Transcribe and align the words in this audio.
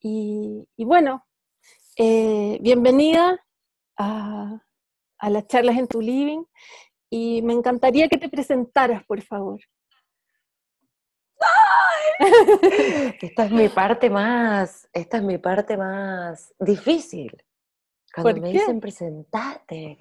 Y, 0.00 0.66
bueno, 0.78 1.26
eh, 1.96 2.58
bienvenida 2.60 3.44
a, 3.96 4.62
a 5.18 5.30
las 5.30 5.46
charlas 5.48 5.76
en 5.76 5.88
tu 5.88 6.00
living 6.00 6.44
y 7.10 7.42
me 7.42 7.52
encantaría 7.52 8.08
que 8.08 8.18
te 8.18 8.28
presentaras, 8.28 9.04
por 9.04 9.20
favor. 9.22 9.60
Esta 13.20 13.44
es 13.44 13.50
mi 13.50 13.68
parte 13.68 14.10
más, 14.10 14.88
esta 14.92 15.18
es 15.18 15.22
mi 15.22 15.38
parte 15.38 15.76
más 15.76 16.52
difícil. 16.58 17.30
Cuando 18.14 18.42
me 18.42 18.50
dicen 18.52 18.80
presentate, 18.80 19.98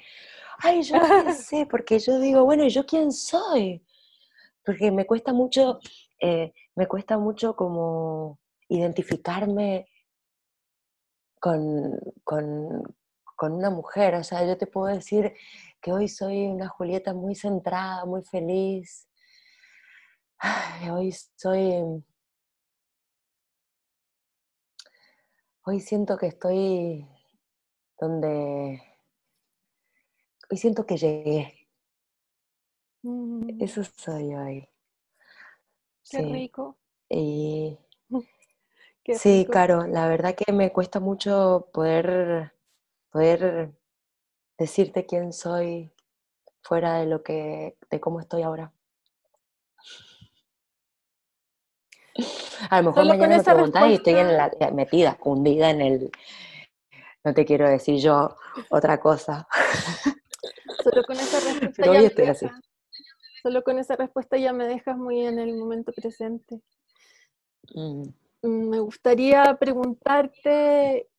ay, 0.60 0.82
yo 0.82 0.98
no 0.98 1.32
sé, 1.34 1.68
porque 1.68 2.00
yo 2.00 2.20
digo, 2.20 2.44
bueno, 2.44 2.64
¿y 2.64 2.70
yo 2.70 2.86
quién 2.86 3.12
soy? 3.12 3.86
Porque 4.66 4.92
me 4.92 5.06
cuesta 5.06 5.34
mucho, 5.34 5.80
eh, 6.20 6.54
me 6.76 6.88
cuesta 6.88 7.18
mucho 7.20 7.56
como 7.56 8.40
identificarme 8.70 9.88
con, 11.40 12.00
con, 12.24 12.84
con 13.36 13.54
una 13.54 13.70
mujer. 13.70 14.16
O 14.16 14.24
sea, 14.24 14.46
yo 14.46 14.58
te 14.58 14.68
puedo 14.68 14.88
decir 14.94 15.34
que 15.82 15.92
hoy 15.94 16.08
soy 16.08 16.48
una 16.48 16.68
Julieta 16.68 17.14
muy 17.14 17.36
centrada, 17.36 18.06
muy 18.06 18.24
feliz. 18.24 19.08
hoy 20.92 21.12
soy... 21.36 22.04
Hoy 25.64 25.80
siento 25.82 26.18
que 26.18 26.28
estoy 26.28 27.06
donde... 28.00 28.82
Hoy 30.50 30.58
siento 30.58 30.86
que 30.86 30.96
llegué. 30.96 31.68
Mm. 33.04 33.62
Eso 33.62 33.84
soy 33.84 34.34
hoy. 34.34 34.70
Qué 36.10 36.22
rico. 36.22 36.78
Y... 37.10 37.78
sí, 39.16 39.48
claro, 39.50 39.88
la 39.88 40.08
verdad 40.08 40.36
que 40.36 40.52
me 40.52 40.72
cuesta 40.72 41.00
mucho 41.00 41.70
poder 41.74 42.54
poder 43.12 43.72
decirte 44.58 45.06
quién 45.06 45.34
soy 45.34 45.92
fuera 46.62 47.00
de 47.00 47.06
lo 47.06 47.24
que, 47.24 47.78
de 47.90 48.00
cómo 48.00 48.20
estoy 48.20 48.44
ahora. 48.44 48.74
A 52.70 52.82
lo 52.82 52.90
mejor 52.90 53.06
mañana 53.06 53.38
me 53.38 53.44
preguntas 53.44 53.90
y 53.90 53.94
estoy 53.94 54.16
en 54.16 54.36
la, 54.36 54.52
metida, 54.74 55.18
hundida 55.24 55.70
en 55.70 55.82
el. 55.82 56.12
No 57.24 57.34
te 57.34 57.46
quiero 57.46 57.70
decir 57.70 58.00
yo 58.00 58.36
otra 58.70 59.00
cosa. 59.00 59.48
Solo 60.84 61.04
con 61.04 61.16
esa 61.18 61.40
respuesta. 61.40 61.86
ya 61.94 62.00
estoy 62.00 62.26
así. 62.26 62.48
Solo 63.44 63.64
con 63.64 63.78
esa 63.78 63.96
respuesta 63.96 64.38
ya 64.38 64.52
me 64.52 64.66
dejas 64.66 64.98
muy 64.98 65.26
en 65.26 65.38
el 65.38 65.56
momento 65.56 65.92
presente. 65.92 66.62
Mm. 67.74 68.10
Mm, 68.42 68.70
me 68.70 68.80
gustaría 68.80 69.56
preguntarte 69.60 71.10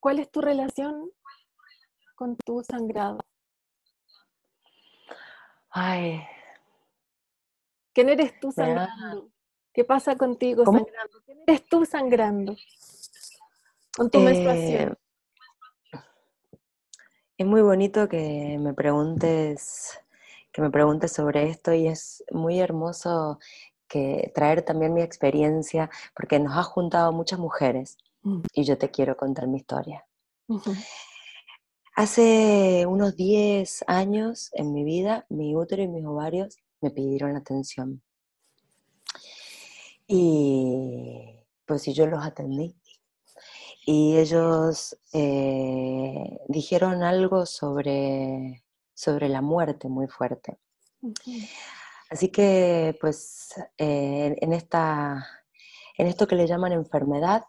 ¿Cuál 0.00 0.20
es 0.20 0.30
tu 0.30 0.40
relación 0.40 1.10
con 2.14 2.36
tu 2.36 2.62
sangrado? 2.62 3.18
Ay. 5.70 6.22
¿Quién 7.92 8.08
eres 8.08 8.38
tú 8.40 8.52
sangrando? 8.52 9.30
¿Qué 9.72 9.84
pasa 9.84 10.16
contigo 10.16 10.64
sangrando? 10.64 11.20
¿Quién 11.24 11.38
eres 11.46 11.66
tú 11.66 11.84
sangrando? 11.84 12.56
Con 13.96 14.10
tu 14.10 14.20
menstruación. 14.20 14.92
Eh, 14.92 15.98
es 17.38 17.46
muy 17.46 17.62
bonito 17.62 18.08
que 18.08 18.56
me 18.60 18.74
preguntes 18.74 20.00
que 20.52 20.62
me 20.62 20.70
preguntes 20.70 21.12
sobre 21.12 21.50
esto 21.50 21.72
y 21.72 21.86
es 21.86 22.24
muy 22.30 22.58
hermoso 22.58 23.38
que 23.88 24.30
traer 24.34 24.62
también 24.62 24.94
mi 24.94 25.02
experiencia 25.02 25.90
porque 26.14 26.38
nos 26.38 26.56
ha 26.56 26.62
juntado 26.62 27.12
muchas 27.12 27.38
mujeres 27.38 27.98
Mm. 28.22 28.42
y 28.52 28.64
yo 28.64 28.76
te 28.76 28.90
quiero 28.90 29.16
contar 29.16 29.46
mi 29.46 29.58
historia. 29.58 30.04
Hace 31.94 32.84
unos 32.86 33.16
10 33.16 33.84
años 33.86 34.50
en 34.52 34.72
mi 34.72 34.84
vida, 34.84 35.26
mi 35.28 35.54
útero 35.56 35.82
y 35.82 35.88
mis 35.88 36.04
ovarios 36.04 36.56
me 36.80 36.90
pidieron 36.90 37.36
atención. 37.36 38.02
Y 40.06 41.44
pues 41.66 41.84
yo 41.86 42.06
los 42.06 42.24
atendí. 42.24 42.74
Y 43.84 44.16
ellos 44.18 44.98
eh, 45.12 46.38
dijeron 46.48 47.02
algo 47.02 47.46
sobre, 47.46 48.64
sobre 48.94 49.28
la 49.28 49.40
muerte 49.42 49.88
muy 49.88 50.06
fuerte. 50.06 50.58
Así 52.10 52.30
que 52.30 52.96
pues 53.00 53.52
eh, 53.76 54.34
en, 54.40 54.52
esta, 54.52 55.26
en 55.96 56.06
esto 56.06 56.26
que 56.26 56.36
le 56.36 56.46
llaman 56.46 56.72
enfermedad, 56.72 57.44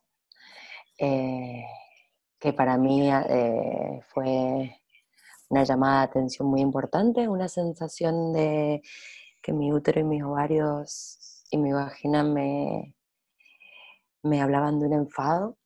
eh, 0.97 1.63
que 2.39 2.53
para 2.53 2.77
mí 2.77 3.09
eh, 3.09 4.01
fue 4.09 4.75
una 5.49 5.63
llamada 5.63 5.99
de 5.99 6.05
atención 6.07 6.49
muy 6.49 6.61
importante, 6.61 7.27
una 7.29 7.47
sensación 7.47 8.33
de 8.33 8.81
que 9.41 9.53
mi 9.53 9.71
útero 9.73 10.01
y 10.01 10.03
mis 10.03 10.23
ovarios 10.23 11.45
y 11.51 11.57
mi 11.57 11.71
vagina 11.71 12.23
me, 12.23 12.95
me 14.23 14.41
hablaban 14.41 14.79
de 14.79 14.87
un 14.87 14.93
enfado, 14.93 15.57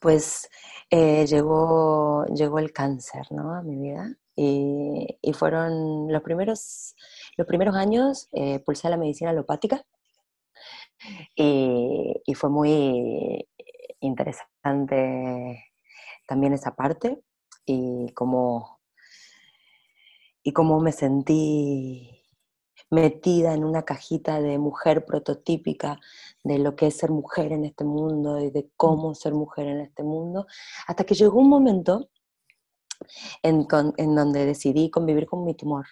pues 0.00 0.48
llegó, 0.90 2.24
llegó 2.26 2.58
el 2.58 2.72
cáncer 2.72 3.26
¿no? 3.30 3.54
a 3.54 3.62
mi 3.62 3.76
vida 3.76 4.16
y, 4.36 5.32
fueron 5.34 6.12
los 6.12 6.22
primeros, 6.22 6.94
los 7.36 7.46
primeros 7.46 7.74
años, 7.76 8.28
pulsé 8.64 8.88
la 8.88 8.96
medicina 8.96 9.30
alopática 9.30 9.84
y, 11.36 12.34
fue 12.34 12.50
muy 12.50 13.48
interesante 14.00 15.64
también 16.26 16.52
esa 16.52 16.74
parte 16.74 17.22
y 17.64 18.12
cómo, 18.14 18.80
y 20.42 20.52
cómo 20.52 20.80
me 20.80 20.92
sentí 20.92 22.22
metida 22.90 23.54
en 23.54 23.64
una 23.64 23.84
cajita 23.84 24.40
de 24.40 24.58
mujer 24.58 25.04
prototípica 25.04 26.00
de 26.44 26.58
lo 26.58 26.76
que 26.76 26.88
es 26.88 26.98
ser 26.98 27.10
mujer 27.10 27.52
en 27.52 27.64
este 27.64 27.84
mundo 27.84 28.40
y 28.40 28.50
de 28.50 28.70
cómo 28.76 29.14
ser 29.14 29.34
mujer 29.34 29.68
en 29.68 29.80
este 29.80 30.02
mundo, 30.02 30.46
hasta 30.86 31.04
que 31.04 31.14
llegó 31.14 31.38
un 31.40 31.48
momento 31.48 32.10
en, 33.42 33.66
en 33.96 34.14
donde 34.14 34.46
decidí 34.46 34.90
convivir 34.90 35.26
con 35.26 35.44
mi 35.44 35.54
tumor 35.54 35.86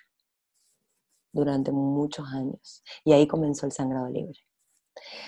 durante 1.33 1.73
muchos 1.73 2.27
años 2.29 2.83
y 3.05 3.13
ahí 3.13 3.27
comenzó 3.27 3.67
el 3.67 3.73
sangrado 3.73 4.09
libre. 4.09 4.39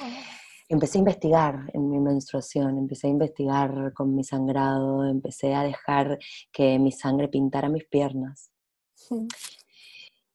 Oh 0.02 0.34
empecé 0.68 0.98
a 0.98 1.00
investigar 1.00 1.70
en 1.72 1.90
mi 1.90 1.98
menstruación, 1.98 2.78
empecé 2.78 3.06
a 3.06 3.10
investigar 3.10 3.92
con 3.94 4.14
mi 4.14 4.24
sangrado, 4.24 5.06
empecé 5.06 5.54
a 5.54 5.62
dejar 5.62 6.18
que 6.52 6.78
mi 6.78 6.92
sangre 6.92 7.28
pintara 7.28 7.68
mis 7.68 7.84
piernas. 7.86 8.50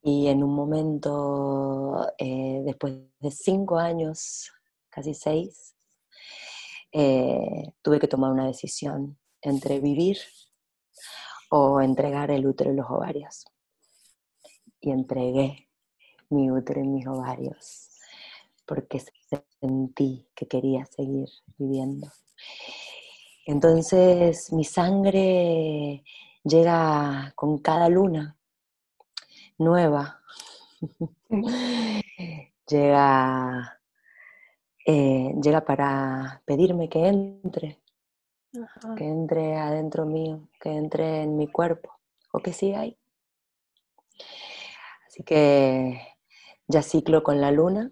Y 0.01 0.27
en 0.27 0.43
un 0.43 0.55
momento, 0.55 2.07
eh, 2.17 2.61
después 2.63 2.93
de 3.19 3.31
cinco 3.31 3.77
años, 3.77 4.49
casi 4.89 5.13
seis, 5.13 5.75
eh, 6.91 7.73
tuve 7.81 7.99
que 7.99 8.07
tomar 8.07 8.31
una 8.31 8.47
decisión 8.47 9.19
entre 9.41 9.79
vivir 9.79 10.17
o 11.51 11.81
entregar 11.81 12.31
el 12.31 12.47
útero 12.47 12.71
y 12.71 12.75
los 12.75 12.89
ovarios. 12.89 13.45
Y 14.81 14.91
entregué 14.91 15.67
mi 16.29 16.51
útero 16.51 16.81
y 16.81 16.87
mis 16.87 17.07
ovarios, 17.07 17.89
porque 18.65 19.01
sentí 19.59 20.27
que 20.35 20.47
quería 20.47 20.85
seguir 20.85 21.27
viviendo. 21.57 22.07
Entonces 23.45 24.53
mi 24.53 24.63
sangre 24.63 26.03
llega 26.43 27.33
con 27.35 27.57
cada 27.57 27.89
luna 27.89 28.37
nueva. 29.57 30.21
llega, 32.67 33.79
eh, 34.85 35.33
llega 35.41 35.65
para 35.65 36.41
pedirme 36.45 36.89
que 36.89 37.07
entre, 37.07 37.79
que 38.97 39.05
entre 39.05 39.57
adentro 39.57 40.05
mío, 40.05 40.47
que 40.59 40.69
entre 40.71 41.23
en 41.23 41.35
mi 41.37 41.47
cuerpo, 41.47 41.99
o 42.31 42.39
que 42.39 42.53
siga 42.53 42.81
ahí. 42.81 42.97
Así 45.19 45.25
que 45.25 46.01
ya 46.69 46.81
ciclo 46.81 47.23
con 47.23 47.41
la 47.41 47.51
luna 47.51 47.91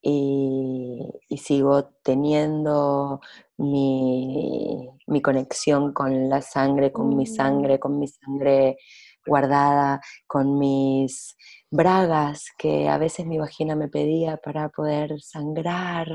y, 0.00 0.98
sigo 1.36 1.90
teniendo 2.02 3.20
mi, 3.58 4.88
conexión 5.22 5.92
con 5.92 6.30
la 6.30 6.40
sangre, 6.40 6.90
con 6.90 7.14
mi 7.14 7.24
mm. 7.24 7.26
sangre, 7.26 7.78
con 7.78 7.98
mi 7.98 8.08
sangre 8.08 8.78
guardada, 9.26 10.00
con 10.26 10.58
mis 10.58 11.36
bragas 11.70 12.46
que 12.56 12.88
a 12.88 12.96
veces 12.96 13.26
mi 13.26 13.36
vagina 13.36 13.76
me 13.76 13.88
pedía 13.88 14.38
para 14.38 14.70
poder 14.70 15.20
sangrar 15.20 16.08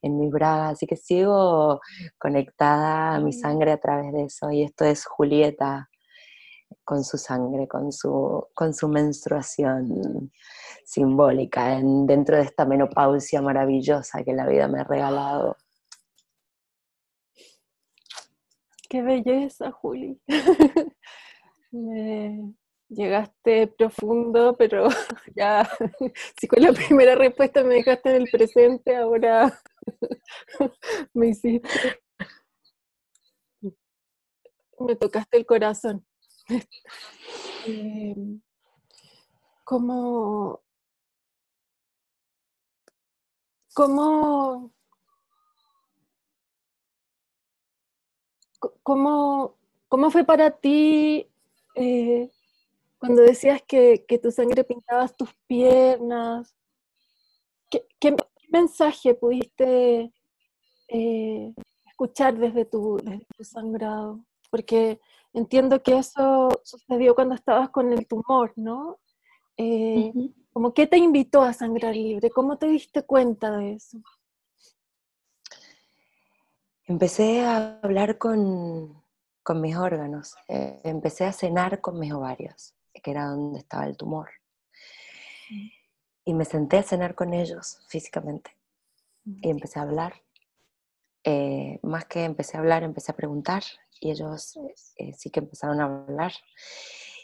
en 0.00 0.18
mis 0.18 0.30
bragas, 0.30 0.72
así 0.74 0.86
que 0.86 0.96
sigo 0.96 1.80
conectada 2.18 3.16
a 3.16 3.20
mi 3.20 3.30
mm. 3.30 3.40
sangre 3.40 3.72
a 3.72 3.80
través 3.80 4.14
de 4.14 4.24
eso 4.24 4.50
y 4.50 4.62
esto 4.62 4.86
es 4.86 5.04
Julieta 5.04 5.90
con 6.84 7.04
su 7.04 7.18
sangre, 7.18 7.68
con 7.68 7.92
su, 7.92 8.46
con 8.54 8.74
su 8.74 8.88
menstruación 8.88 10.30
simbólica 10.84 11.80
dentro 11.80 12.36
de 12.36 12.42
esta 12.42 12.64
menopausia 12.64 13.42
maravillosa 13.42 14.22
que 14.22 14.32
la 14.32 14.46
vida 14.46 14.68
me 14.68 14.80
ha 14.80 14.84
regalado. 14.84 15.56
Qué 18.88 19.02
belleza, 19.02 19.72
Juli. 19.72 20.20
llegaste 22.88 23.66
profundo, 23.68 24.56
pero 24.56 24.88
ya, 25.34 25.68
si 26.40 26.46
con 26.46 26.62
la 26.62 26.72
primera 26.72 27.14
respuesta 27.14 27.62
me 27.62 27.74
dejaste 27.74 28.10
en 28.10 28.22
el 28.22 28.30
presente, 28.30 28.96
ahora 28.96 29.60
me 31.14 31.28
hiciste. 31.28 32.00
Me 34.78 34.94
tocaste 34.96 35.38
el 35.38 35.46
corazón. 35.46 36.04
Em, 37.66 38.40
¿Cómo, 39.64 40.60
cómo, 43.74 44.70
cómo, 48.84 49.56
cómo 49.88 50.10
fue 50.12 50.24
para 50.24 50.52
ti 50.52 51.28
eh, 51.74 52.30
cuando 52.98 53.22
decías 53.22 53.60
que, 53.62 54.04
tu 54.22 54.30
sangre 54.30 54.62
pintaba 54.62 55.08
tus 55.08 55.34
piernas? 55.48 56.54
¿Qué, 57.70 58.16
mensaje 58.50 59.14
pudiste 59.14 60.12
eh, 60.88 61.54
escuchar 61.88 62.38
desde 62.38 62.64
tu, 62.64 62.98
desde 62.98 63.26
tu 63.36 63.42
sangrado? 63.42 64.24
Porque 64.48 65.00
entiendo 65.36 65.82
que 65.82 65.98
eso 65.98 66.48
sucedió 66.64 67.14
cuando 67.14 67.34
estabas 67.34 67.68
con 67.70 67.92
el 67.92 68.06
tumor, 68.06 68.52
¿no? 68.56 68.98
Eh, 69.56 70.12
como 70.52 70.72
qué 70.72 70.86
te 70.86 70.96
invitó 70.96 71.42
a 71.42 71.52
sangrar 71.52 71.94
libre, 71.94 72.30
¿cómo 72.30 72.56
te 72.56 72.66
diste 72.66 73.02
cuenta 73.02 73.56
de 73.56 73.74
eso? 73.74 73.98
Empecé 76.84 77.44
a 77.44 77.78
hablar 77.82 78.16
con, 78.16 79.02
mis 79.56 79.76
órganos, 79.76 80.34
eh, 80.48 80.80
empecé 80.84 81.26
a 81.26 81.32
cenar 81.32 81.80
con 81.80 81.98
mis 81.98 82.12
ovarios, 82.12 82.74
que 82.94 83.10
era 83.10 83.26
donde 83.26 83.58
estaba 83.58 83.84
el 83.84 83.96
tumor. 83.96 84.30
Y 86.24 86.32
me 86.32 86.44
senté 86.44 86.78
a 86.78 86.82
cenar 86.82 87.14
con 87.14 87.34
ellos 87.34 87.84
físicamente. 87.88 88.56
Y 89.24 89.50
empecé 89.50 89.78
a 89.78 89.82
hablar. 89.82 90.14
Eh, 91.28 91.80
más 91.82 92.04
que 92.04 92.22
empecé 92.22 92.56
a 92.56 92.60
hablar, 92.60 92.84
empecé 92.84 93.10
a 93.10 93.16
preguntar 93.16 93.64
y 94.00 94.12
ellos 94.12 94.56
eh, 94.96 95.12
sí 95.12 95.28
que 95.30 95.40
empezaron 95.40 95.80
a 95.80 95.84
hablar. 95.86 96.32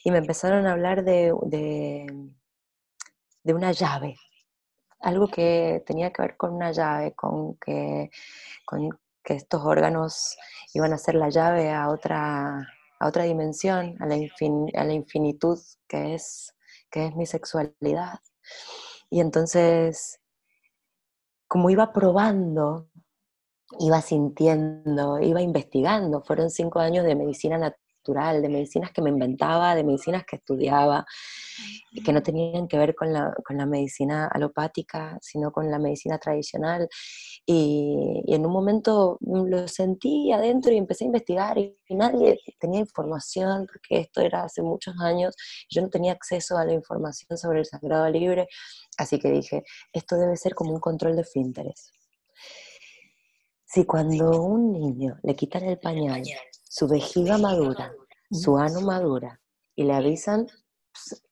Y 0.03 0.11
me 0.11 0.19
empezaron 0.19 0.67
a 0.67 0.73
hablar 0.73 1.05
de, 1.05 1.33
de, 3.45 3.55
una 3.55 3.71
llave, 3.71 4.17
algo 4.99 5.29
que 5.29 5.85
tenía 5.87 6.13
que 6.13 6.23
ver 6.23 6.37
con 6.37 6.53
una 6.53 6.73
llave, 6.73 7.13
con 7.15 7.55
que, 7.59 8.11
con 8.67 8.91
que 9.23 9.35
estos 9.35 9.63
órganos 9.65 10.37
iban 10.75 10.93
a 10.93 10.99
ser 10.99 11.15
la 11.15 11.29
llave 11.29 11.71
a 11.71 11.89
otra, 11.89 12.59
a 12.99 13.07
otra 13.07 13.23
dimensión, 13.23 13.97
a 14.01 14.07
la, 14.07 14.17
a 14.17 14.85
la 14.85 14.93
infinitud 14.93 15.61
que 15.87 16.15
es, 16.15 16.57
que 16.91 17.07
es 17.07 17.15
mi 17.15 17.27
sexualidad. 17.27 18.19
Y 19.11 19.21
entonces, 19.21 20.21
como 21.47 21.71
iba 21.71 21.93
probando 21.93 22.89
iba 23.81 24.01
sintiendo, 24.01 25.21
iba 25.21 25.41
investigando. 25.43 26.23
Fueron 26.23 26.51
cinco 26.51 26.79
años 26.81 27.05
de 27.05 27.15
medicina 27.15 27.59
natural, 27.59 28.43
de 28.43 28.49
medicinas 28.49 28.91
que 28.93 29.03
me 29.03 29.11
inventaba, 29.11 29.75
de 29.75 29.85
medicinas 29.85 30.25
que 30.25 30.37
estudiaba, 30.37 31.05
y 31.93 32.03
que 32.03 32.13
no 32.13 32.23
tenían 32.23 32.67
que 32.69 32.79
ver 32.79 32.95
con 32.95 33.13
la, 33.13 33.35
con 33.45 33.57
la 33.57 33.67
medicina 33.67 34.27
alopática, 34.29 35.19
sino 35.21 35.53
con 35.53 35.71
la 35.71 35.79
medicina 35.79 36.19
tradicional. 36.19 36.89
Y, 37.47 38.23
en 38.27 38.47
un 38.47 38.53
momento 38.53 39.19
lo 39.21 39.69
sentí 39.69 40.33
adentro 40.33 40.73
y 40.73 40.79
empecé 40.79 41.05
a 41.05 41.07
investigar 41.07 41.59
y, 41.59 41.77
nadie 41.91 42.41
tenía 42.59 42.81
información, 42.81 43.67
porque 43.67 44.01
esto 44.01 44.21
era 44.23 44.45
hace 44.45 44.63
muchos 44.63 44.95
años, 45.01 45.35
yo 45.69 45.83
no 45.83 45.91
tenía 45.91 46.13
acceso 46.13 46.57
a 46.57 46.65
la 46.65 46.73
información 46.73 47.37
sobre 47.37 47.61
el 47.61 47.67
sagrado 47.67 48.09
libre, 48.09 48.49
así 48.97 49.19
que 49.19 49.31
dije, 49.31 49.63
esto 49.93 50.17
debe 50.17 50.37
ser 50.37 50.55
como 50.55 50.73
un 50.73 50.81
control 50.81 51.17
de 51.17 51.25
finteres 51.25 51.93
si 53.73 53.87
cuando 53.87 54.43
un 54.43 54.71
niño 54.71 55.19
le 55.23 55.35
quitan 55.35 55.65
el 55.65 55.79
pañal, 55.79 56.23
su 56.63 56.87
vejiga 56.87 57.39
madura, 57.39 57.91
su 58.31 58.59
ano 58.59 58.83
madura, 58.83 59.41
y 59.75 59.85
le 59.85 59.95
avisan, 59.95 60.47
pues, 60.93 61.25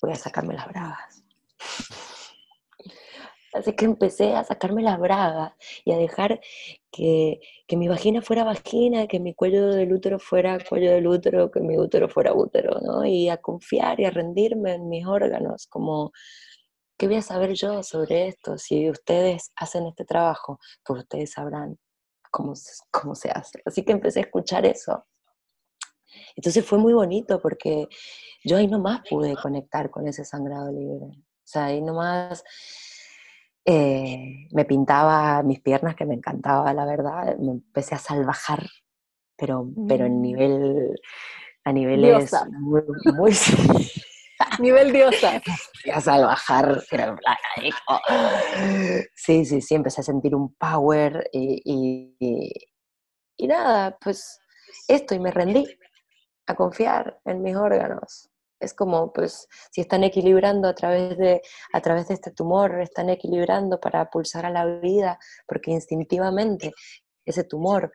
voy 0.00 0.12
a 0.12 0.14
sacarme 0.14 0.54
las 0.54 0.68
bragas. 0.68 1.24
Así 3.54 3.74
que 3.74 3.84
empecé 3.84 4.34
a 4.34 4.44
sacarme 4.44 4.82
las 4.82 5.00
bragas 5.00 5.52
y 5.84 5.92
a 5.92 5.98
dejar 5.98 6.40
que, 6.92 7.40
que, 7.66 7.76
mi 7.76 7.88
vagina 7.88 8.22
fuera 8.22 8.44
vagina, 8.44 9.08
que 9.08 9.18
mi 9.18 9.34
cuello 9.34 9.66
del 9.66 9.92
útero 9.92 10.18
fuera 10.20 10.58
cuello 10.66 10.92
del 10.92 11.06
útero, 11.08 11.50
que 11.50 11.60
mi 11.60 11.76
útero 11.76 12.08
fuera 12.08 12.32
útero, 12.32 12.80
¿no? 12.80 13.04
Y 13.04 13.28
a 13.28 13.38
confiar 13.38 13.98
y 14.00 14.04
a 14.04 14.10
rendirme 14.10 14.74
en 14.74 14.88
mis 14.88 15.04
órganos, 15.06 15.66
como 15.66 16.12
¿qué 17.02 17.08
voy 17.08 17.16
a 17.16 17.22
saber 17.22 17.54
yo 17.54 17.82
sobre 17.82 18.28
esto? 18.28 18.56
Si 18.58 18.88
ustedes 18.88 19.50
hacen 19.56 19.86
este 19.86 20.04
trabajo, 20.04 20.60
pues 20.84 21.00
ustedes 21.00 21.32
sabrán 21.32 21.76
cómo, 22.30 22.52
cómo 22.92 23.16
se 23.16 23.28
hace. 23.28 23.60
Así 23.64 23.84
que 23.84 23.90
empecé 23.90 24.20
a 24.20 24.22
escuchar 24.22 24.64
eso. 24.66 25.04
Entonces 26.36 26.64
fue 26.64 26.78
muy 26.78 26.92
bonito 26.92 27.42
porque 27.42 27.88
yo 28.44 28.56
ahí 28.56 28.68
nomás 28.68 29.00
pude 29.10 29.34
conectar 29.34 29.90
con 29.90 30.06
ese 30.06 30.24
sangrado 30.24 30.70
libre. 30.70 31.06
O 31.06 31.42
sea, 31.42 31.64
ahí 31.64 31.82
nomás 31.82 32.44
eh, 33.64 34.46
me 34.52 34.64
pintaba 34.64 35.42
mis 35.42 35.58
piernas 35.58 35.96
que 35.96 36.06
me 36.06 36.14
encantaba, 36.14 36.72
la 36.72 36.84
verdad. 36.84 37.36
Me 37.36 37.50
empecé 37.50 37.96
a 37.96 37.98
salvajar, 37.98 38.64
pero, 39.36 39.68
pero 39.88 40.06
en 40.06 40.18
mm. 40.18 40.22
nivel, 40.22 41.00
a 41.64 41.72
niveles 41.72 42.30
muy, 42.60 42.82
muy 43.12 43.32
Nivel 44.58 44.92
diosa. 44.92 45.40
a 45.92 46.00
salvajar, 46.00 46.82
Sí, 49.14 49.44
sí, 49.44 49.60
sí, 49.60 49.74
empecé 49.74 50.00
a 50.00 50.04
sentir 50.04 50.34
un 50.34 50.54
power 50.54 51.28
y, 51.32 52.14
y, 53.36 53.46
nada, 53.46 53.96
pues 54.00 54.38
esto 54.88 55.14
y 55.14 55.20
me 55.20 55.30
rendí 55.30 55.66
a 56.46 56.54
confiar 56.54 57.20
en 57.24 57.42
mis 57.42 57.56
órganos. 57.56 58.28
Es 58.60 58.74
como, 58.74 59.12
pues, 59.12 59.48
si 59.72 59.80
están 59.80 60.04
equilibrando 60.04 60.68
a 60.68 60.74
través, 60.74 61.18
de, 61.18 61.42
a 61.72 61.80
través 61.80 62.08
de 62.08 62.14
este 62.14 62.30
tumor, 62.30 62.80
están 62.80 63.10
equilibrando 63.10 63.80
para 63.80 64.08
pulsar 64.08 64.46
a 64.46 64.50
la 64.50 64.64
vida, 64.64 65.18
porque 65.46 65.72
instintivamente 65.72 66.72
ese 67.24 67.44
tumor 67.44 67.92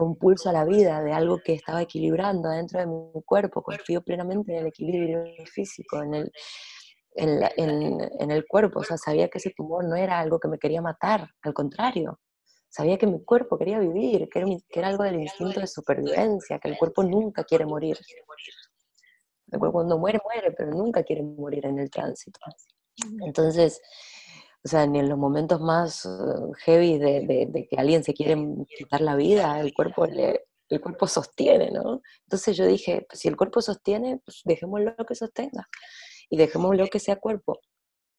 fue 0.00 0.08
un 0.08 0.16
pulso 0.16 0.48
a 0.48 0.54
la 0.54 0.64
vida 0.64 1.02
de 1.02 1.12
algo 1.12 1.42
que 1.44 1.52
estaba 1.52 1.82
equilibrando 1.82 2.48
dentro 2.48 2.80
de 2.80 2.86
mi 2.86 3.22
cuerpo. 3.22 3.62
Confío 3.62 4.00
plenamente 4.00 4.50
en 4.50 4.60
el 4.60 4.66
equilibrio 4.68 5.24
físico, 5.44 6.02
en 6.02 6.14
el, 6.14 6.32
en, 7.12 8.30
el 8.30 8.46
cuerpo. 8.46 8.80
O 8.80 8.82
sea, 8.82 8.96
sabía 8.96 9.28
que 9.28 9.36
ese 9.36 9.50
tumor 9.50 9.84
no 9.84 9.96
era 9.96 10.18
algo 10.18 10.40
que 10.40 10.48
me 10.48 10.58
quería 10.58 10.80
matar, 10.80 11.28
al 11.42 11.52
contrario. 11.52 12.18
Sabía 12.70 12.96
que 12.96 13.06
mi 13.06 13.22
cuerpo 13.22 13.58
quería 13.58 13.78
vivir, 13.78 14.26
que 14.30 14.38
era, 14.38 14.48
que 14.70 14.78
era 14.78 14.88
algo 14.88 15.04
del 15.04 15.20
instinto 15.20 15.60
de 15.60 15.66
supervivencia, 15.66 16.58
que 16.58 16.70
el 16.70 16.78
cuerpo 16.78 17.02
nunca 17.02 17.44
quiere 17.44 17.66
morir. 17.66 17.98
El 19.52 19.58
cuerpo 19.58 19.80
cuando 19.80 19.98
muere, 19.98 20.18
muere, 20.24 20.54
pero 20.56 20.70
nunca 20.70 21.02
quiere 21.02 21.22
morir 21.22 21.66
en 21.66 21.78
el 21.78 21.90
tránsito. 21.90 22.40
Entonces, 23.26 23.82
o 24.62 24.68
sea, 24.68 24.86
ni 24.86 24.98
en 24.98 25.08
los 25.08 25.18
momentos 25.18 25.60
más 25.60 26.04
uh, 26.04 26.52
heavy 26.64 26.98
de, 26.98 27.66
que 27.70 27.76
alguien 27.76 28.04
se 28.04 28.12
quiere 28.12 28.36
quitar 28.76 29.00
la 29.00 29.16
vida, 29.16 29.58
el 29.60 29.72
cuerpo, 29.72 30.04
el 30.04 30.80
cuerpo 30.80 31.06
sostiene, 31.06 31.70
¿no? 31.70 32.02
Entonces 32.24 32.56
yo 32.56 32.66
dije, 32.66 33.06
pues 33.08 33.20
si 33.20 33.28
el 33.28 33.36
cuerpo 33.36 33.62
sostiene, 33.62 34.20
pues 34.24 34.42
dejémoslo 34.44 34.94
que 35.06 35.14
sostenga 35.14 35.68
y 36.28 36.36
dejémoslo 36.36 36.86
que 36.88 37.00
sea 37.00 37.16
cuerpo 37.16 37.60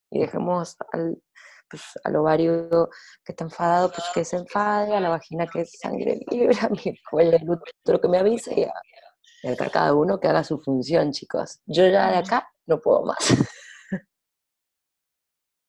y 0.10 0.20
dejemos 0.20 0.76
al, 0.92 1.22
pues, 1.70 1.84
al 2.04 2.16
ovario 2.16 2.90
que 3.24 3.32
está 3.32 3.46
enfadado, 3.46 3.92
pues 3.92 4.04
que 4.14 4.26
se 4.26 4.38
enfade, 4.38 4.96
a 4.96 5.00
la 5.00 5.10
vagina 5.10 5.48
que 5.48 5.62
es 5.62 5.78
sangre 5.80 6.20
libre, 6.30 6.58
a 6.62 6.70
mi 6.70 6.98
cuello 7.10 7.38
el 7.38 7.50
útero 7.50 8.02
que 8.02 8.08
me 8.08 8.18
avise 8.18 8.60
y, 8.60 8.64
a, 8.64 8.74
y 9.44 9.48
acá 9.48 9.70
cada 9.70 9.94
uno 9.94 10.20
que 10.20 10.28
haga 10.28 10.44
su 10.44 10.60
función, 10.60 11.12
chicos. 11.12 11.62
Yo 11.66 11.88
ya 11.88 12.12
de 12.12 12.18
acá 12.18 12.50
no 12.66 12.80
puedo 12.82 13.04
más. 13.04 13.18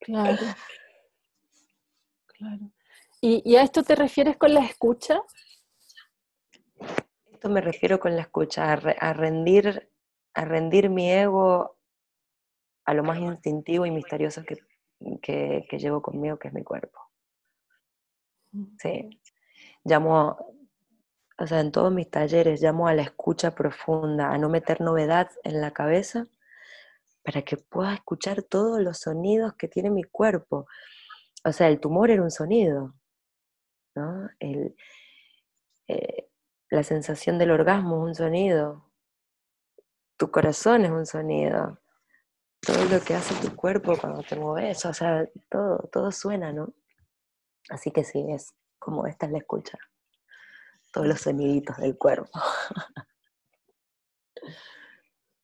Claro. 0.03 0.39
Claro. 2.27 2.73
¿Y, 3.21 3.55
a 3.55 3.63
esto 3.63 3.85
te 3.85 3.95
refieres 3.95 4.37
con 4.37 4.53
la 4.53 4.65
escucha? 4.65 5.23
Esto 7.33 7.49
me 7.49 7.61
refiero 7.61 8.01
con 8.01 8.17
la 8.17 8.23
escucha, 8.23 8.73
a, 8.73 9.13
rendir, 9.13 9.89
a 10.35 10.45
rendir 10.45 10.91
mi 10.91 11.11
ego 11.11 11.77
a 12.85 12.95
lo 12.95 13.05
más 13.05 13.19
instintivo 13.19 13.87
y 13.87 13.93
misterioso 13.93 14.43
que, 14.45 14.59
que, 15.21 15.79
llevo 15.79 16.03
conmigo, 16.03 16.37
que 16.37 16.49
es 16.49 16.55
mi 16.55 16.65
cuerpo. 16.65 16.99
Sí. 18.79 19.21
Llamo, 19.85 20.37
o 21.39 21.47
sea, 21.47 21.61
en 21.61 21.71
todos 21.71 21.93
mis 21.93 22.11
talleres 22.11 22.61
llamo 22.61 22.89
a 22.89 22.95
la 22.95 23.03
escucha 23.03 23.55
profunda, 23.55 24.33
a 24.33 24.39
no 24.39 24.49
meter 24.49 24.81
novedad 24.81 25.31
en 25.45 25.61
la 25.61 25.73
cabeza 25.73 26.27
para 27.23 27.43
que 27.43 27.57
pueda 27.57 27.95
escuchar 27.95 28.43
todos 28.43 28.81
los 28.81 28.99
sonidos 28.99 29.55
que 29.55 29.69
tiene 29.69 29.91
mi 29.91 30.03
cuerpo. 30.05 30.67
O 31.45 31.53
sea, 31.53 31.69
el 31.69 31.81
tumor 31.81 32.11
era 32.11 32.23
un 32.23 32.31
sonido, 32.31 32.95
¿no? 33.95 34.29
El, 34.39 34.75
eh, 35.89 36.29
la 36.71 36.83
sensación 36.83 37.39
del 37.39 37.51
orgasmo 37.51 37.97
es 37.97 38.09
un 38.09 38.15
sonido, 38.15 38.91
tu 40.17 40.31
corazón 40.31 40.85
es 40.85 40.91
un 40.91 41.05
sonido, 41.05 41.79
todo 42.61 42.85
lo 42.85 43.01
que 43.01 43.15
hace 43.15 43.35
tu 43.47 43.55
cuerpo 43.55 43.97
cuando 43.99 44.23
te 44.23 44.37
mueves, 44.37 44.85
o 44.87 44.95
sea, 44.95 45.29
todo, 45.51 45.89
todo 45.93 46.13
suena, 46.13 46.53
¿no? 46.53 46.73
Así 47.69 47.91
que 47.91 48.05
sí, 48.05 48.25
es 48.31 48.55
como 48.79 49.07
esta 49.07 49.27
es 49.27 49.33
la 49.33 49.39
escucha, 49.39 49.79
todos 50.93 51.07
los 51.07 51.21
soniditos 51.21 51.77
del 51.77 51.99
cuerpo. 51.99 52.31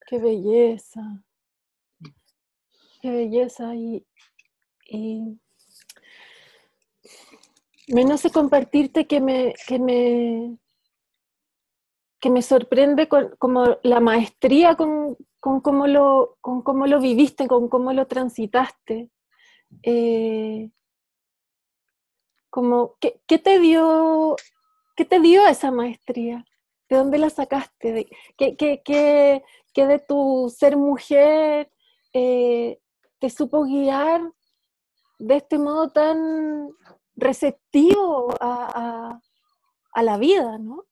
Qué 0.07 0.19
belleza, 0.19 1.03
qué 3.01 3.11
belleza 3.11 3.75
y, 3.75 4.07
y 4.87 5.39
me 7.89 8.05
nace 8.05 8.31
compartirte 8.31 9.07
que 9.07 9.21
me, 9.21 9.55
que 9.67 9.79
me, 9.79 10.59
que 12.21 12.31
me 12.31 12.43
sorprende 12.43 13.09
como 13.09 13.79
la 13.83 14.01
maestría 14.01 14.77
con, 14.77 15.17
con, 15.41 15.61
cómo 15.61 15.87
lo, 15.87 16.37
con 16.41 16.63
cómo 16.63 16.87
lo 16.87 17.01
viviste, 17.01 17.49
con 17.49 17.69
cómo 17.69 17.93
lo 17.93 18.07
transitaste. 18.07 19.11
Eh, 19.83 20.71
como, 22.51 22.97
¿qué, 23.01 23.39
te 23.39 23.59
dio, 23.59 24.37
¿Qué 24.97 25.05
te 25.05 25.21
dio 25.21 25.47
esa 25.47 25.71
maestría? 25.71 26.45
¿De 26.89 26.97
dónde 26.97 27.19
la 27.19 27.31
sacaste? 27.31 28.09
¿Qué, 28.37 28.57
qué, 28.57 29.43
de 29.75 29.99
tu 30.01 30.53
ser 30.55 30.77
mujer 30.77 31.71
eh, 32.13 32.81
te 33.19 33.31
supo 33.31 33.65
guiar 33.65 34.23
de 35.19 35.37
este 35.37 35.59
modo 35.59 35.91
tan 35.91 36.71
receptivo 37.17 38.35
a, 38.41 39.21
a 39.93 40.03
la 40.03 40.17
vida, 40.19 40.59
¿no? 40.59 40.85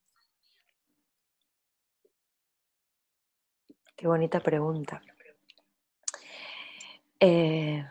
Qué 3.96 4.06
bonita 4.06 4.40
pregunta. 4.40 5.00
Eh, 7.18 7.82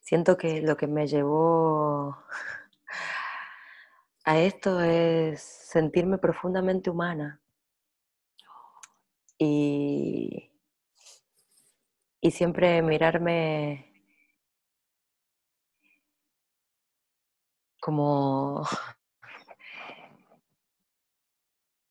siento 0.00 0.36
que 0.36 0.62
lo 0.62 0.76
que 0.76 0.86
me 0.86 1.08
llevó 1.08 2.16
a 4.24 4.38
esto 4.38 4.80
es 4.80 5.42
sentirme 5.42 6.18
profundamente 6.18 6.90
humana. 6.90 7.40
Y, 9.36 10.51
y 12.22 12.30
siempre 12.30 12.80
mirarme 12.82 13.86
como 17.80 18.62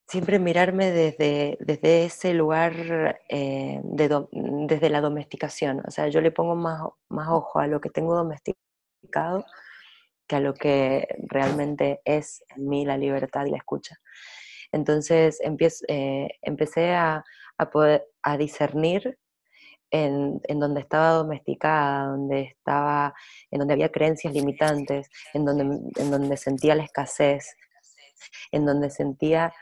siempre 0.07 0.39
mirarme 0.39 0.91
desde, 0.91 1.57
desde 1.61 2.05
ese 2.05 2.33
lugar, 2.33 3.21
eh, 3.29 3.79
desde 3.83 4.89
la 4.89 4.99
domesticación. 5.01 5.81
O 5.87 5.91
sea, 5.91 6.09
yo 6.09 6.19
le 6.21 6.31
pongo 6.31 6.55
más, 6.55 6.81
más 7.09 7.29
ojo 7.29 7.59
a 7.59 7.67
lo 7.67 7.79
que 7.79 7.89
tengo 7.89 8.15
domesticado 8.15 9.45
que 10.27 10.35
a 10.37 10.39
lo 10.39 10.53
que 10.53 11.07
realmente 11.27 12.01
es 12.05 12.43
en 12.55 12.67
mí 12.69 12.85
la 12.85 12.97
libertad 12.97 13.45
y 13.45 13.51
la 13.51 13.57
escucha. 13.57 13.97
Entonces 14.71 15.39
eh, 15.87 16.29
empecé 16.41 16.93
a, 16.93 17.23
a 18.23 18.37
discernir 18.37 19.17
en, 19.91 20.41
donde 20.59 20.81
estaba 20.81 21.11
domesticada, 21.11 22.07
donde 22.07 22.41
estaba, 22.41 23.13
en 23.51 23.59
donde 23.59 23.73
había 23.73 23.91
creencias 23.91 24.33
limitantes, 24.33 25.09
en 25.33 25.45
donde, 25.45 25.63
en 25.95 26.11
donde 26.11 26.37
sentía 26.37 26.75
la 26.75 26.83
escasez, 26.83 27.55
en 28.51 28.65
donde 28.65 28.89
sentía 28.89 29.53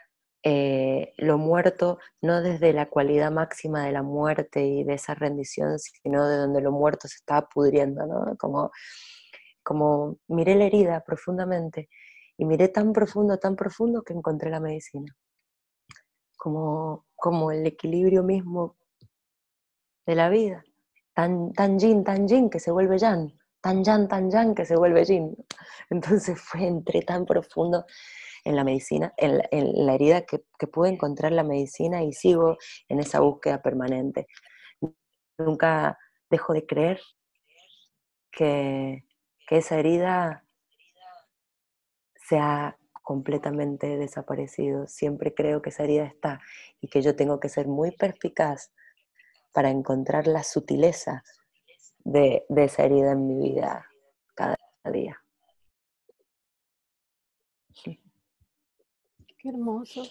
eh, 0.43 1.13
lo 1.17 1.37
muerto 1.37 1.99
no 2.21 2.41
desde 2.41 2.71
la 2.71 2.87
cualidad 2.87 3.31
máxima 3.31 3.83
de 3.85 3.91
la 3.91 4.03
muerte 4.03 4.65
y 4.65 4.83
de 4.83 4.93
esa 4.93 5.15
rendición, 5.15 5.77
sino 5.79 6.27
de 6.29 6.37
donde 6.37 6.61
lo 6.61 6.71
muerto 6.71 7.07
se 7.07 7.17
estaba 7.17 7.47
pudriendo, 7.49 8.05
¿no? 8.05 8.37
Como, 8.37 8.71
como 9.63 10.17
miré 10.27 10.55
la 10.55 10.65
herida 10.65 11.03
profundamente 11.05 11.89
y 12.37 12.45
miré 12.45 12.69
tan 12.69 12.93
profundo, 12.93 13.37
tan 13.37 13.55
profundo 13.55 14.03
que 14.03 14.13
encontré 14.13 14.49
la 14.49 14.61
medicina. 14.61 15.13
Como, 16.37 17.05
como 17.15 17.51
el 17.51 17.65
equilibrio 17.65 18.23
mismo 18.23 18.77
de 20.09 20.15
la 20.15 20.29
vida. 20.29 20.65
Tan, 21.13 21.53
tan 21.53 21.77
yin, 21.77 22.03
tan 22.03 22.27
yin 22.27 22.49
que 22.49 22.59
se 22.59 22.71
vuelve 22.71 22.97
yang. 22.97 23.31
Tan 23.61 23.83
yang, 23.83 24.07
tan 24.07 24.31
yang 24.31 24.55
que 24.55 24.65
se 24.65 24.75
vuelve 24.75 25.05
yin. 25.05 25.35
Entonces 25.91 26.41
fue 26.47 26.65
entre 26.65 27.03
tan 27.03 27.25
profundo 27.25 27.85
en 28.43 28.55
la 28.55 28.63
medicina, 28.63 29.13
en 29.17 29.37
la, 29.85 29.93
herida 29.93 30.25
que, 30.25 30.39
pude 30.67 30.89
encontrar 30.89 31.31
la 31.31 31.43
medicina 31.43 32.01
y 32.03 32.13
sigo 32.13 32.57
en 32.87 32.99
esa 32.99 33.19
búsqueda 33.19 33.61
permanente. 33.61 34.25
Nunca 35.37 35.99
dejo 36.31 36.53
de 36.53 36.65
creer 36.65 36.99
que, 38.31 39.03
esa 39.51 39.79
herida 39.79 40.43
se 42.15 42.37
ha 42.37 42.77
completamente 43.03 43.97
desaparecido. 43.97 44.87
Siempre 44.87 45.33
creo 45.33 45.61
que 45.61 45.69
esa 45.69 45.83
herida 45.83 46.05
está 46.05 46.39
y 46.81 46.87
que 46.87 47.01
yo 47.01 47.15
tengo 47.15 47.39
que 47.39 47.49
ser 47.49 47.67
muy 47.67 47.91
perspicaz 47.91 48.71
para 49.51 49.69
encontrar 49.69 50.27
la 50.27 50.43
sutileza 50.43 51.23
de, 51.99 52.45
de 52.49 52.63
esa 52.63 52.83
herida 52.83 53.11
en 53.11 53.27
mi 53.27 53.49
vida 53.51 53.85
cada 54.35 54.55
día. 54.91 55.21
Qué 59.41 59.47
hermoso. 59.47 60.03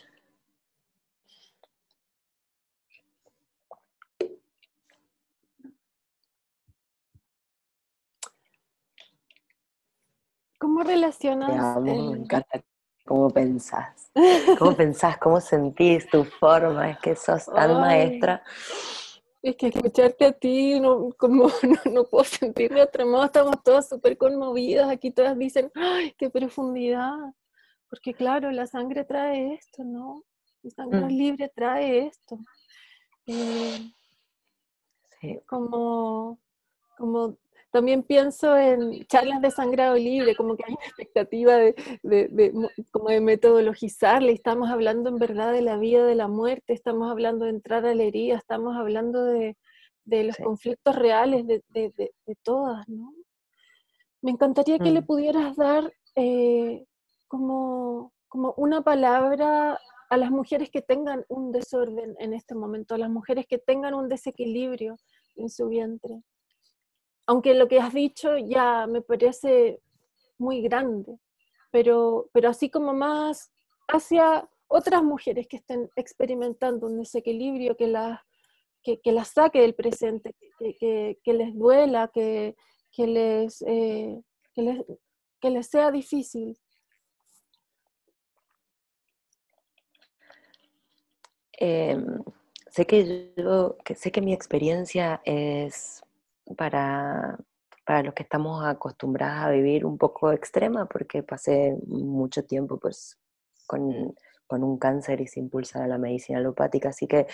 ¿Cómo 10.59 10.83
relacionas? 10.83 11.81
me 11.83 11.93
encanta 11.93 12.63
cómo 13.05 13.29
pensás. 13.31 14.11
¿Cómo 14.59 14.75
pensás? 14.75 15.19
¿Cómo 15.19 15.41
sentís 15.41 16.09
tu 16.09 16.25
forma? 16.25 16.91
Es 16.91 16.99
que 17.01 17.15
sos 17.15 17.45
tan 17.47 17.81
maestra. 17.81 18.43
Es 19.41 19.57
que 19.57 19.69
escucharte 19.69 20.27
a 20.27 20.33
ti, 20.33 20.81
no, 20.81 21.11
como 21.17 21.49
no, 21.93 22.05
puedo 22.05 22.25
sentir 22.25 22.73
de 22.75 22.83
otro 22.83 23.07
modo, 23.07 23.25
estamos 23.25 23.63
todas 23.63 23.89
súper 23.89 24.19
conmovidas, 24.19 24.91
aquí 24.91 25.11
todas 25.11 25.39
dicen, 25.39 25.71
¡ay, 25.75 26.13
qué 26.19 26.29
profundidad! 26.29 27.17
Porque 27.89 28.15
claro, 28.15 28.51
la 28.51 28.67
sangre 28.67 29.05
trae 29.05 29.55
esto, 29.55 29.85
¿no? 29.85 30.25
La 30.63 30.71
sangre 30.71 31.03
mm. 31.03 31.09
libre 31.09 31.53
trae 31.55 32.07
esto. 32.07 32.39
Eh, 33.27 33.93
como, 35.47 36.39
como 36.97 37.39
también 37.71 38.03
pienso 38.03 38.57
en 38.57 39.05
charlas 39.07 39.43
de 39.43 39.51
sangrado 39.51 39.95
libre, 39.95 40.35
como 40.35 40.57
que 40.57 40.65
hay 40.67 40.75
una 40.75 40.85
expectativa 40.85 41.57
de, 41.57 41.75
de, 42.03 42.53
como 42.91 43.11
de 43.11 43.21
metodologizarle, 43.21 44.33
estamos 44.33 44.71
hablando 44.71 45.11
en 45.11 45.19
verdad 45.19 45.53
de 45.53 45.63
la 45.63 45.77
vida, 45.77 46.05
de 46.07 46.15
la 46.15 46.29
muerte, 46.29 46.73
estamos 46.73 47.11
hablando 47.11 47.45
de 47.45 47.51
entrar 47.51 47.85
a 47.85 47.95
la 47.95 48.05
herida, 48.05 48.37
estamos 48.37 48.77
hablando 48.77 49.25
de, 49.25 49.57
los 50.07 50.37
conflictos 50.37 50.97
reales 50.97 51.47
de, 51.47 52.37
todas, 52.43 52.89
¿no? 52.89 53.13
Me 54.23 54.31
encantaría 54.31 54.79
que 54.79 54.91
le 54.91 55.03
mm. 55.03 55.07
pudieras 55.07 55.57
dar 55.57 55.93
eh, 56.17 56.85
como, 57.29 58.13
como 58.27 58.55
una 58.57 58.81
palabra 58.81 59.79
a 60.11 60.17
las 60.17 60.31
mujeres 60.31 60.71
que 60.71 60.81
tengan 60.81 61.25
un 61.29 61.53
desorden 61.53 62.17
en 62.19 62.33
este 62.33 62.55
momento, 62.55 62.95
a 62.95 62.99
las 62.99 63.11
mujeres 63.11 63.47
que 63.47 63.59
tengan 63.59 63.95
un 63.95 64.09
desequilibrio 64.09 64.97
en 65.37 65.51
su 65.51 65.69
vientre. 65.69 66.23
Aunque 67.29 67.53
lo 67.53 67.69
que 67.69 67.79
has 67.79 67.93
dicho 67.93 68.39
ya 68.39 68.87
me 68.87 69.03
parece 69.03 69.83
muy 70.39 70.63
grande, 70.63 71.19
pero, 71.71 72.31
pero 72.33 72.49
así 72.49 72.71
como 72.71 72.95
más 72.95 73.53
hacia 73.87 74.49
otras 74.67 75.03
mujeres 75.03 75.47
que 75.47 75.59
estén 75.59 75.91
experimentando 75.95 76.87
un 76.87 76.99
desequilibrio 76.99 77.77
que 77.77 77.87
las 77.87 78.21
que, 78.83 78.99
que 79.03 79.25
saque 79.27 79.61
del 79.61 79.75
presente, 79.75 80.35
que, 80.59 81.19
que, 81.23 81.33
les 81.35 81.55
duela, 81.55 82.09
que, 82.09 82.57
les, 82.97 83.63
eh, 83.67 84.19
les, 84.57 84.85
que 85.39 85.51
les 85.51 85.67
sea 85.67 85.91
difícil. 85.91 86.59
Em, 91.53 92.23
sé 92.71 92.87
que 92.87 93.35
yo, 93.37 93.77
sé 93.95 94.11
que 94.11 94.23
mi 94.23 94.33
experiencia 94.33 95.21
es 95.27 96.03
para, 96.57 97.39
para 97.85 98.03
los 98.03 98.15
que 98.15 98.23
estamos 98.23 98.65
acostumbrados 98.65 99.47
a 99.47 99.51
vivir 99.51 99.85
un 99.85 99.99
poco 99.99 100.33
extrema, 100.33 100.87
porque 100.87 101.23
pasé 101.23 101.77
mucho 101.87 102.45
tiempo 102.45 102.79
pues 102.79 103.19
con, 103.67 104.15
con 104.47 104.65
un 104.65 104.79
cáncer 104.79 105.21
y 105.21 105.27
se 105.27 105.41
impulsa 105.41 105.87
la 105.87 105.99
medicina 105.99 106.39
alopática, 106.39 106.91
así 106.91 107.07
que 107.07 107.27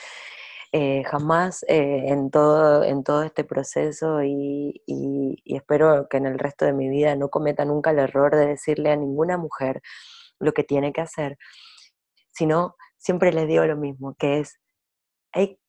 eh, 0.76 1.04
jamás 1.04 1.64
eh, 1.68 2.08
en, 2.08 2.32
todo, 2.32 2.82
en 2.82 3.04
todo 3.04 3.22
este 3.22 3.44
proceso 3.44 4.24
y, 4.24 4.82
espero 5.44 6.08
que 6.08 6.16
en 6.16 6.26
el 6.26 6.36
resto 6.36 6.64
de 6.64 6.72
mi 6.72 6.88
vida 6.88 7.14
no 7.14 7.28
cometa 7.30 7.64
nunca 7.64 7.92
el 7.92 8.00
error 8.00 8.34
de 8.34 8.48
decirle 8.48 8.90
a 8.90 8.96
ninguna 8.96 9.38
mujer 9.38 9.82
lo 10.40 10.52
que 10.52 10.64
tiene 10.64 10.92
que 10.92 11.00
hacer, 11.00 11.38
sino 12.32 12.74
siempre 12.98 13.32
les 13.32 13.46
digo 13.46 13.64
lo 13.66 13.76
mismo, 13.76 14.16
que 14.18 14.40
es, 14.40 14.58
hay, 15.30 15.60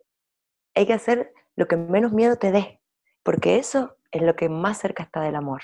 hay 0.74 0.88
que 0.88 0.94
hacer 0.94 1.32
lo 1.56 1.68
que 1.68 1.78
menos 1.78 2.12
miedo 2.12 2.38
te 2.38 2.52
dé, 2.52 2.82
porque 3.26 3.58
eso 3.58 3.98
es 4.12 4.22
lo 4.22 4.36
que 4.36 4.50
más 4.50 4.78
cerca 4.78 5.04
está 5.04 5.22
del 5.22 5.36
amor. 5.36 5.64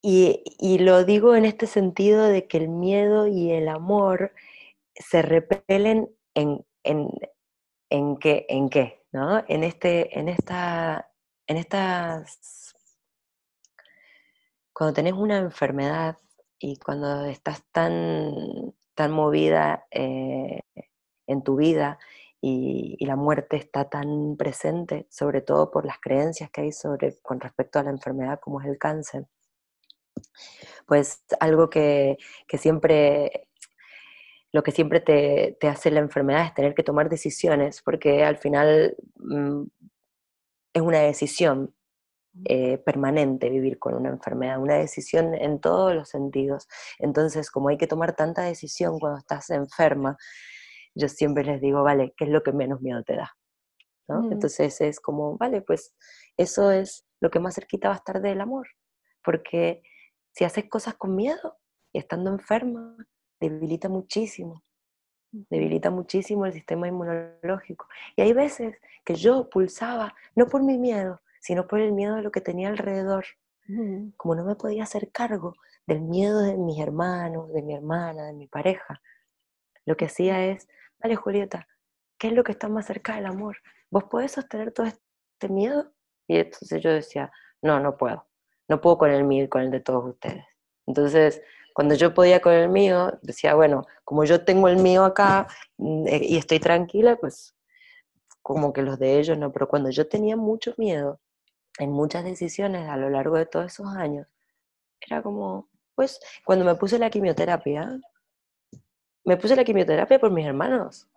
Y, 0.00 0.42
y, 0.58 0.78
lo 0.78 1.04
digo 1.04 1.34
en 1.34 1.44
este 1.44 1.66
sentido 1.66 2.24
de 2.26 2.46
que 2.46 2.58
el 2.58 2.68
miedo 2.68 3.26
y 3.26 3.52
el 3.52 3.68
amor 3.68 4.32
se 4.94 5.22
repelen 5.22 6.10
en, 6.34 6.64
en, 6.82 7.10
en, 7.90 8.16
qué, 8.16 8.46
en 8.48 8.68
qué, 8.68 9.02
¿no? 9.12 9.44
En, 9.48 9.64
este, 9.64 10.18
en, 10.18 10.28
esta, 10.28 11.10
en 11.46 11.56
estas... 11.56 12.74
Cuando 14.72 14.94
tenés 14.94 15.14
una 15.14 15.38
enfermedad 15.38 16.18
y 16.58 16.76
cuando 16.78 17.24
estás 17.26 17.64
tan, 17.70 18.74
tan 18.94 19.10
movida 19.10 19.86
eh, 19.90 20.60
en 21.26 21.42
tu 21.42 21.56
vida 21.56 21.98
y, 22.46 23.06
la 23.06 23.16
muerte 23.16 23.56
está 23.56 23.88
tan 23.88 24.36
presente, 24.36 25.06
sobre 25.10 25.40
todo 25.40 25.70
por 25.70 25.86
las 25.86 25.98
creencias 25.98 26.50
que 26.50 26.62
hay 26.62 26.72
sobre, 26.72 27.18
con 27.22 27.40
respecto 27.40 27.78
a 27.78 27.82
la 27.82 27.90
enfermedad 27.90 28.38
como 28.40 28.60
es 28.60 28.66
el 28.66 28.78
cáncer, 28.78 29.26
pues 30.86 31.24
algo 31.40 31.70
que, 31.70 32.18
que 32.46 32.58
siempre 32.58 33.48
lo 34.52 34.62
que 34.62 34.72
siempre 34.72 35.00
te, 35.00 35.56
hace 35.66 35.90
la 35.90 36.00
enfermedad 36.00 36.46
es 36.46 36.54
tener 36.54 36.74
que 36.74 36.84
tomar 36.84 37.08
decisiones, 37.08 37.82
porque 37.82 38.24
al 38.24 38.36
final 38.36 38.96
mm, 39.16 39.64
es 40.74 40.82
una 40.82 41.00
decisión 41.00 41.74
eh, 42.44 42.78
permanente 42.78 43.50
vivir 43.50 43.78
con 43.78 43.94
una 43.94 44.10
enfermedad, 44.10 44.60
una 44.60 44.74
decisión 44.76 45.34
en 45.34 45.60
todos 45.60 45.94
los 45.94 46.08
sentidos. 46.08 46.68
Entonces, 46.98 47.50
como 47.50 47.68
hay 47.70 47.78
que 47.78 47.88
tomar 47.88 48.14
tanta 48.14 48.42
decisión 48.42 49.00
cuando 49.00 49.18
estás 49.18 49.50
enferma, 49.50 50.16
yo 50.94 51.08
siempre 51.08 51.44
les 51.44 51.60
digo, 51.60 51.82
vale, 51.82 52.14
¿qué 52.16 52.24
es 52.24 52.30
lo 52.30 52.42
que 52.42 52.52
menos 52.52 52.80
miedo 52.80 53.02
te 53.02 53.16
da? 53.16 53.34
Mm. 54.08 54.32
Entonces 54.32 54.80
es 54.80 55.00
como, 55.00 55.36
vale, 55.36 55.62
pues 55.62 55.94
eso 56.36 56.70
es 56.70 57.06
lo 57.20 57.30
que 57.30 57.40
más 57.40 57.54
cerquita 57.54 57.88
va 57.88 57.94
a 57.94 57.98
estar 57.98 58.20
del 58.20 58.40
amor, 58.40 58.68
porque 59.22 59.82
si 60.32 60.44
haces 60.44 60.68
cosas 60.68 60.94
con 60.94 61.14
miedo 61.14 61.58
y 61.92 61.98
estando 61.98 62.30
enferma, 62.30 62.96
debilita 63.40 63.88
muchísimo, 63.88 64.62
debilita 65.30 65.90
muchísimo 65.90 66.46
el 66.46 66.52
sistema 66.52 66.88
inmunológico. 66.88 67.86
Y 68.16 68.22
hay 68.22 68.32
veces 68.32 68.76
que 69.04 69.14
yo 69.14 69.48
pulsaba, 69.48 70.14
no 70.34 70.46
por 70.46 70.62
mi 70.62 70.78
miedo, 70.78 71.20
sino 71.40 71.66
por 71.66 71.80
el 71.80 71.92
miedo 71.92 72.16
de 72.16 72.22
lo 72.22 72.30
que 72.30 72.40
tenía 72.40 72.68
alrededor. 72.68 73.24
Como 74.18 74.34
no 74.34 74.44
me 74.44 74.56
podía 74.56 74.82
hacer 74.82 75.10
cargo 75.10 75.54
del 75.86 76.02
miedo 76.02 76.40
de 76.40 76.58
mis 76.58 76.78
hermanos, 76.80 77.50
de 77.52 77.62
mi 77.62 77.74
hermana, 77.74 78.26
de 78.26 78.34
mi 78.34 78.46
pareja, 78.46 79.00
lo 79.86 79.96
que 79.96 80.06
hacía 80.06 80.44
es, 80.46 80.68
vale 81.04 81.16
Julieta, 81.16 81.68
¿qué 82.18 82.28
es 82.28 82.32
lo 82.32 82.42
que 82.42 82.52
está 82.52 82.68
más 82.70 82.86
cerca 82.86 83.16
del 83.16 83.26
amor? 83.26 83.58
¿Vos 83.90 84.04
podés 84.04 84.32
sostener 84.32 84.72
todo 84.72 84.86
este 84.86 85.48
miedo? 85.50 85.92
Y 86.26 86.38
entonces 86.38 86.82
yo 86.82 86.90
decía, 86.90 87.30
no, 87.60 87.78
no 87.78 87.98
puedo, 87.98 88.26
no 88.68 88.80
puedo 88.80 88.96
con 88.96 89.10
el 89.10 89.22
mío 89.24 89.44
y 89.44 89.48
con 89.48 89.60
el 89.60 89.70
de 89.70 89.80
todos 89.80 90.06
ustedes. 90.06 90.44
Entonces, 90.86 91.42
cuando 91.74 91.94
yo 91.94 92.14
podía 92.14 92.40
con 92.40 92.54
el 92.54 92.70
mío, 92.70 93.18
decía, 93.20 93.54
bueno, 93.54 93.84
como 94.02 94.24
yo 94.24 94.44
tengo 94.46 94.68
el 94.68 94.78
mío 94.78 95.04
acá 95.04 95.46
mm, 95.76 96.06
eh, 96.06 96.20
y 96.22 96.36
estoy 96.38 96.58
tranquila, 96.58 97.16
pues 97.16 97.54
como 98.40 98.72
que 98.72 98.80
los 98.80 98.98
de 98.98 99.18
ellos 99.18 99.36
no, 99.36 99.52
pero 99.52 99.68
cuando 99.68 99.90
yo 99.90 100.08
tenía 100.08 100.36
mucho 100.36 100.74
miedo 100.78 101.20
en 101.78 101.90
muchas 101.90 102.24
decisiones 102.24 102.88
a 102.88 102.96
lo 102.96 103.10
largo 103.10 103.36
de 103.36 103.44
todos 103.44 103.66
esos 103.66 103.88
años, 103.88 104.26
era 105.00 105.22
como, 105.22 105.68
pues 105.94 106.18
cuando 106.46 106.64
me 106.64 106.76
puse 106.76 106.98
la 106.98 107.10
quimioterapia, 107.10 107.98
me 109.24 109.36
puse 109.36 109.56
la 109.56 109.64
quimioterapia 109.64 110.18
por 110.18 110.30
mis 110.30 110.46
hermanos, 110.46 111.08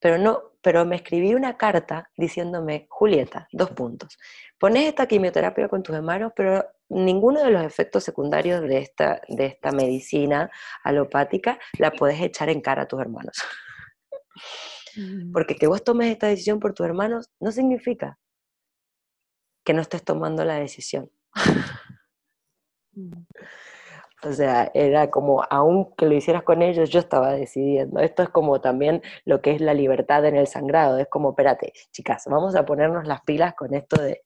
pero 0.00 0.18
no, 0.18 0.52
pero 0.62 0.84
me 0.84 0.96
escribí 0.96 1.34
una 1.34 1.56
carta 1.56 2.10
diciéndome, 2.16 2.86
Julieta, 2.88 3.48
dos 3.52 3.70
puntos, 3.70 4.18
pones 4.58 4.86
esta 4.86 5.06
quimioterapia 5.06 5.68
con 5.68 5.82
tus 5.82 5.96
hermanos, 5.96 6.32
pero 6.36 6.64
ninguno 6.88 7.42
de 7.42 7.50
los 7.50 7.62
efectos 7.62 8.04
secundarios 8.04 8.62
de 8.62 8.78
esta, 8.78 9.20
de 9.28 9.46
esta 9.46 9.72
medicina 9.72 10.50
alopática 10.84 11.58
la 11.78 11.90
puedes 11.90 12.20
echar 12.20 12.48
en 12.48 12.60
cara 12.60 12.82
a 12.82 12.88
tus 12.88 13.00
hermanos. 13.00 13.36
Mm. 14.96 15.32
Porque 15.32 15.56
que 15.56 15.66
vos 15.66 15.84
tomes 15.84 16.10
esta 16.10 16.28
decisión 16.28 16.60
por 16.60 16.74
tus 16.74 16.86
hermanos 16.86 17.30
no 17.40 17.52
significa 17.52 18.18
que 19.64 19.74
no 19.74 19.82
estés 19.82 20.02
tomando 20.02 20.44
la 20.44 20.54
decisión. 20.54 21.10
O 24.24 24.32
sea, 24.32 24.70
era 24.74 25.10
como, 25.10 25.44
aunque 25.48 26.06
lo 26.06 26.14
hicieras 26.14 26.42
con 26.42 26.60
ellos, 26.62 26.90
yo 26.90 26.98
estaba 26.98 27.32
decidiendo. 27.32 28.00
Esto 28.00 28.24
es 28.24 28.28
como 28.30 28.60
también 28.60 29.00
lo 29.24 29.40
que 29.40 29.52
es 29.52 29.60
la 29.60 29.74
libertad 29.74 30.24
en 30.24 30.34
el 30.34 30.48
sangrado. 30.48 30.98
Es 30.98 31.06
como, 31.08 31.30
espérate, 31.30 31.72
chicas, 31.92 32.24
vamos 32.26 32.56
a 32.56 32.64
ponernos 32.66 33.06
las 33.06 33.22
pilas 33.22 33.54
con 33.54 33.74
esto 33.74 34.00
de, 34.02 34.22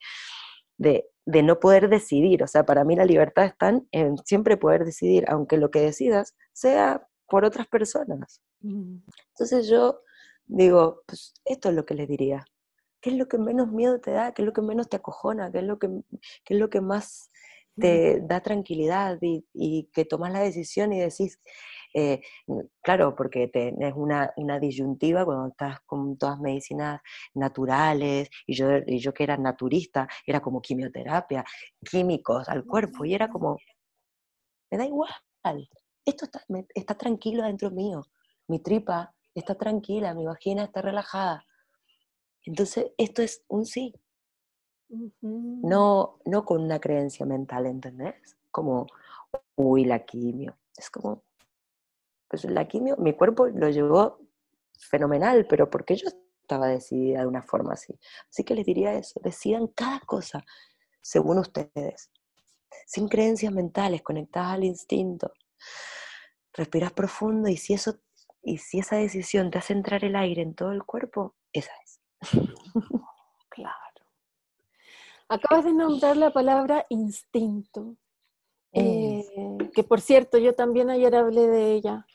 de, 0.79 1.11
de 1.27 1.43
no 1.43 1.61
poder 1.61 1.91
decidir. 1.91 2.43
O 2.43 2.47
sea, 2.47 2.65
para 2.65 2.85
mí 2.85 2.97
la 2.97 3.05
libertad 3.05 3.45
está 3.45 3.81
en 3.91 4.17
siempre 4.25 4.57
poder 4.57 4.85
decidir, 4.87 5.25
aunque 5.29 5.59
lo 5.59 5.71
que 5.71 5.81
decidas 5.81 6.35
sea 6.53 7.07
por 7.29 7.45
otras 7.45 7.67
personas. 7.67 8.41
Mm. 8.61 8.99
Entonces 9.35 9.69
yo 9.69 10.01
digo, 10.47 11.03
pues 11.07 11.35
esto 11.45 11.69
es 11.69 11.75
lo 11.75 11.85
que 11.85 11.95
les 11.95 12.09
diría. 12.09 12.45
¿Qué 13.01 13.11
es 13.11 13.17
lo 13.17 13.27
que 13.27 13.37
menos 13.37 13.69
miedo 13.69 14.01
te 14.01 14.13
da? 14.13 14.33
¿Qué 14.33 14.43
es 14.43 14.47
lo 14.47 14.53
que 14.53 14.63
menos 14.63 14.89
te 14.89 14.97
acojona? 14.97 15.51
¿Qué 15.51 15.59
es 15.59 15.65
lo 15.65 15.79
que, 15.79 15.89
qué 16.45 16.55
es 16.55 16.61
lo 16.61 16.71
que 16.71 16.81
más 16.81 17.32
te 17.79 18.21
da 18.21 18.41
tranquilidad 18.41 19.19
y, 19.21 19.89
que 19.93 20.05
tomas 20.05 20.33
la 20.33 20.41
decisión 20.41 20.93
y 20.93 21.01
decís, 21.01 21.41
eh, 21.95 22.21
claro, 22.83 23.15
porque 23.15 23.49
tenés 23.49 23.95
una, 23.95 24.33
una, 24.37 24.59
disyuntiva 24.59 25.25
cuando 25.25 25.49
estás 25.49 25.81
con 25.87 26.17
todas 26.17 26.39
medicinas 26.41 27.01
naturales, 27.35 28.31
y 28.47 28.55
yo, 28.55 28.69
y 28.87 28.99
yo 28.99 29.13
que 29.13 29.25
era 29.25 29.37
naturista, 29.37 30.09
era 30.27 30.41
como 30.41 30.61
quimioterapia, 30.61 31.45
químicos 31.85 32.49
al 32.49 32.65
cuerpo, 32.65 33.05
y 33.05 33.15
era 33.15 33.29
como, 33.29 33.59
me 34.71 34.79
da 34.79 34.87
igual, 34.87 35.11
esto 36.05 36.25
está, 36.25 36.45
está 36.75 36.95
tranquilo 36.95 37.45
dentro 37.45 37.71
mío, 37.71 38.03
mi 38.49 38.59
tripa 38.61 39.15
está 39.35 39.55
tranquila, 39.55 40.15
mi 40.15 40.25
vagina 40.25 40.65
está 40.65 40.83
relajada. 40.83 41.45
Entonces, 42.45 42.93
esto 42.99 43.23
es 43.23 43.45
un 43.49 43.65
sí, 43.65 43.95
no, 45.21 46.19
no 46.25 46.45
con 46.45 46.63
una 46.63 46.81
creencia 46.81 47.27
mental, 47.27 47.67
¿entendés? 47.67 48.37
Como, 48.51 48.87
uy, 49.57 49.85
la 49.85 50.05
quimio. 50.05 50.57
Es 50.77 50.91
como, 50.91 51.23
pues 52.29 52.45
la 52.45 52.67
quimio, 52.67 52.97
mi 52.99 53.15
cuerpo 53.15 53.47
lo 53.49 53.69
llevó 53.69 54.19
fenomenal, 54.79 55.47
pero 55.47 55.71
porque 55.71 55.97
yo 55.97 56.09
estaba 56.09 56.69
decidida 56.69 57.21
de 57.21 57.27
una 57.27 57.43
forma 57.43 57.75
así. 57.75 57.99
Así 58.31 58.45
que 58.45 58.55
les 58.55 58.67
diría 58.67 58.95
eso, 58.95 59.21
decidan 59.23 59.69
cada 59.69 60.01
cosa 60.01 60.45
según 61.01 61.39
ustedes, 61.39 62.11
sin 62.87 63.09
creencias 63.09 63.53
mentales, 63.53 64.03
conectadas 64.03 64.55
al 64.55 64.65
instinto. 64.65 65.33
Respiras 66.53 66.93
profundo 66.93 67.49
y 67.49 67.57
si 67.57 67.75
eso 67.75 67.99
y 68.43 68.59
si 68.59 68.81
esa 68.81 68.97
decisión 68.97 69.51
te 69.51 69.59
hace 69.59 69.73
entrar 69.73 70.05
el 70.05 70.17
aire 70.17 70.43
en 70.43 70.55
todo 70.55 70.73
el 70.73 70.85
cuerpo, 70.85 71.37
esa 71.53 71.71
es. 71.85 72.01
claro. 73.49 73.82
Acabas 75.33 75.65
de 75.65 75.73
nombrar 75.73 76.15
la 76.19 76.31
palabra 76.31 76.85
instinto, 76.91 77.97
eh, 78.75 79.25
que 79.73 79.83
por 79.83 80.03
cierto 80.03 80.37
yo 80.37 80.55
también 80.55 80.91
ayer 80.91 81.17
hablé 81.17 81.49
de 81.49 81.73
ella, 81.73 82.07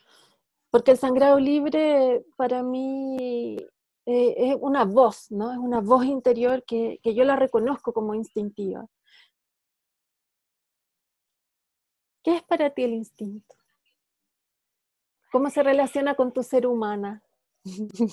porque 0.69 0.91
el 0.91 0.99
sangrado 0.99 1.39
libre 1.39 2.23
para 2.35 2.61
mí 2.61 3.57
eh, 4.05 4.35
es 4.37 4.57
una 4.61 4.85
voz, 4.85 5.31
¿no? 5.31 5.51
Es 5.51 5.57
una 5.57 5.81
voz 5.81 6.05
interior 6.05 6.63
que, 6.63 6.99
que 7.01 7.15
yo 7.15 7.23
la 7.23 7.35
reconozco 7.35 7.91
como 7.91 8.13
instintiva. 8.13 8.85
¿Qué 12.23 12.35
es 12.35 12.43
para 12.43 12.69
ti 12.69 12.83
el 12.83 12.93
instinto? 12.93 13.55
¿Cómo 15.31 15.49
se 15.49 15.63
relaciona 15.63 16.13
con 16.13 16.31
tu 16.31 16.43
ser 16.43 16.67
humana? 16.67 17.23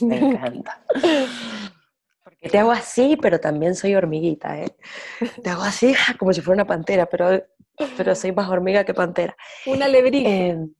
Me 0.01 0.31
encanta. 0.31 0.83
Porque 2.25 2.49
te 2.49 2.59
hago 2.59 2.73
así, 2.73 3.17
pero 3.21 3.39
también 3.41 3.75
soy 3.75 3.95
hormiguita, 3.95 4.59
¿eh? 4.61 4.77
Te 5.43 5.51
hago 5.51 5.63
así 5.63 5.95
como 6.19 6.33
si 6.33 6.41
fuera 6.41 6.63
una 6.63 6.67
pantera, 6.67 7.07
pero, 7.07 7.43
pero 7.97 8.15
soy 8.15 8.33
más 8.33 8.49
hormiga 8.49 8.85
que 8.85 8.95
pantera. 8.95 9.37
Una 9.67 9.89
lebrija. 9.89 10.31
Em, 10.31 10.75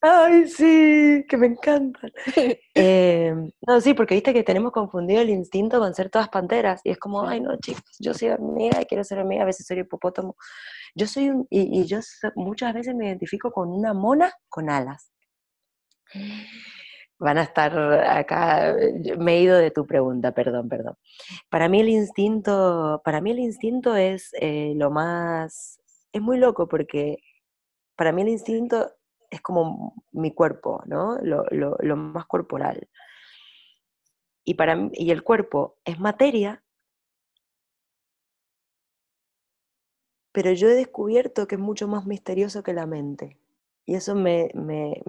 Ay, 0.00 0.48
sí, 0.48 1.24
que 1.28 1.36
me 1.38 1.46
encantan. 1.46 2.12
Em, 2.74 3.50
no, 3.66 3.80
sí, 3.80 3.94
porque 3.94 4.14
viste 4.14 4.34
que 4.34 4.42
tenemos 4.42 4.72
confundido 4.72 5.22
el 5.22 5.30
instinto 5.30 5.78
con 5.78 5.94
ser 5.94 6.10
todas 6.10 6.28
panteras. 6.28 6.80
Y 6.84 6.90
es 6.90 6.98
como, 6.98 7.26
ay, 7.26 7.40
no, 7.40 7.56
chicos, 7.58 7.84
yo 8.00 8.12
soy 8.14 8.28
hormiga 8.30 8.82
y 8.82 8.86
quiero 8.86 9.04
ser 9.04 9.18
hormiga, 9.20 9.42
a 9.44 9.46
veces 9.46 9.66
soy 9.66 9.78
hipopótamo. 9.80 10.36
Yo 10.94 11.06
soy 11.06 11.30
un, 11.30 11.46
y, 11.50 11.80
y 11.80 11.86
yo 11.86 12.00
muchas 12.36 12.74
veces 12.74 12.94
me 12.96 13.06
identifico 13.08 13.52
con 13.52 13.70
una 13.70 13.94
mona 13.94 14.32
con 14.48 14.70
alas. 14.70 15.10
Van 17.24 17.38
a 17.38 17.42
estar 17.42 17.72
acá, 18.06 18.76
me 19.16 19.36
he 19.36 19.40
ido 19.40 19.56
de 19.56 19.70
tu 19.70 19.86
pregunta, 19.86 20.32
perdón, 20.32 20.68
perdón. 20.68 20.98
Para 21.48 21.70
mí 21.70 21.80
el 21.80 21.88
instinto, 21.88 23.00
para 23.02 23.22
mí 23.22 23.30
el 23.30 23.38
instinto 23.38 23.96
es 23.96 24.34
eh, 24.38 24.74
lo 24.76 24.90
más, 24.90 25.80
es 26.12 26.20
muy 26.20 26.36
loco 26.36 26.68
porque 26.68 27.22
para 27.96 28.12
mí 28.12 28.20
el 28.20 28.28
instinto 28.28 28.92
es 29.30 29.40
como 29.40 29.94
mi 30.12 30.34
cuerpo, 30.34 30.82
¿no? 30.84 31.16
Lo, 31.22 31.96
más 31.96 32.26
corporal. 32.26 32.90
Y, 34.44 34.52
para 34.52 34.90
y 34.92 35.10
el 35.10 35.22
cuerpo 35.22 35.78
es 35.86 35.98
materia, 35.98 36.62
pero 40.30 40.52
yo 40.52 40.68
he 40.68 40.74
descubierto 40.74 41.46
que 41.46 41.54
es 41.54 41.60
mucho 41.60 41.88
más 41.88 42.04
misterioso 42.04 42.62
que 42.62 42.74
la 42.74 42.84
mente. 42.84 43.38
Y 43.86 43.94
eso 43.94 44.14
me, 44.14 44.50
me, 44.54 45.02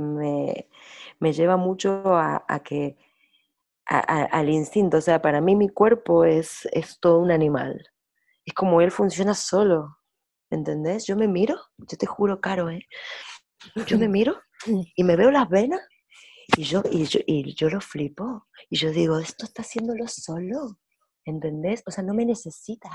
me, 1.20 1.34
lleva 1.34 1.58
mucho 1.58 2.04
a, 2.06 2.62
que, 2.64 2.98
al 3.86 4.50
instinto. 4.50 4.98
O 4.98 5.02
sea, 5.02 5.22
para 5.22 5.42
mí 5.42 5.56
mi 5.56 5.70
cuerpo 5.70 6.26
es, 6.26 6.68
es 6.72 7.00
todo 7.00 7.20
un 7.20 7.32
animal. 7.32 7.88
Es 8.46 8.54
como 8.54 8.82
él 8.82 8.92
funciona 8.92 9.34
solo. 9.34 9.98
¿Entendés? 10.52 11.08
Yo 11.08 11.16
me 11.16 11.28
miro, 11.28 11.56
yo 11.78 11.98
te 11.98 12.06
juro, 12.06 12.40
Caro, 12.40 12.70
¿eh? 12.70 12.88
Yo 13.88 13.98
me 13.98 14.08
miro 14.08 14.36
y 14.96 15.04
me 15.04 15.16
veo 15.16 15.32
las 15.32 15.50
venas 15.50 15.82
y 16.58 16.64
yo, 16.64 16.84
y 16.92 17.06
yo, 17.06 17.20
y 17.26 17.56
yo 17.56 17.70
lo 17.70 17.82
flipo. 17.82 18.48
Y 18.70 18.78
yo 18.78 18.92
digo, 18.92 19.20
esto 19.20 19.46
está 19.46 19.64
haciéndolo 19.64 20.08
solo. 20.08 20.80
¿Entendés? 21.26 21.82
O 21.88 21.92
sea, 21.92 22.04
no 22.04 22.14
me 22.14 22.26
necesita. 22.26 22.90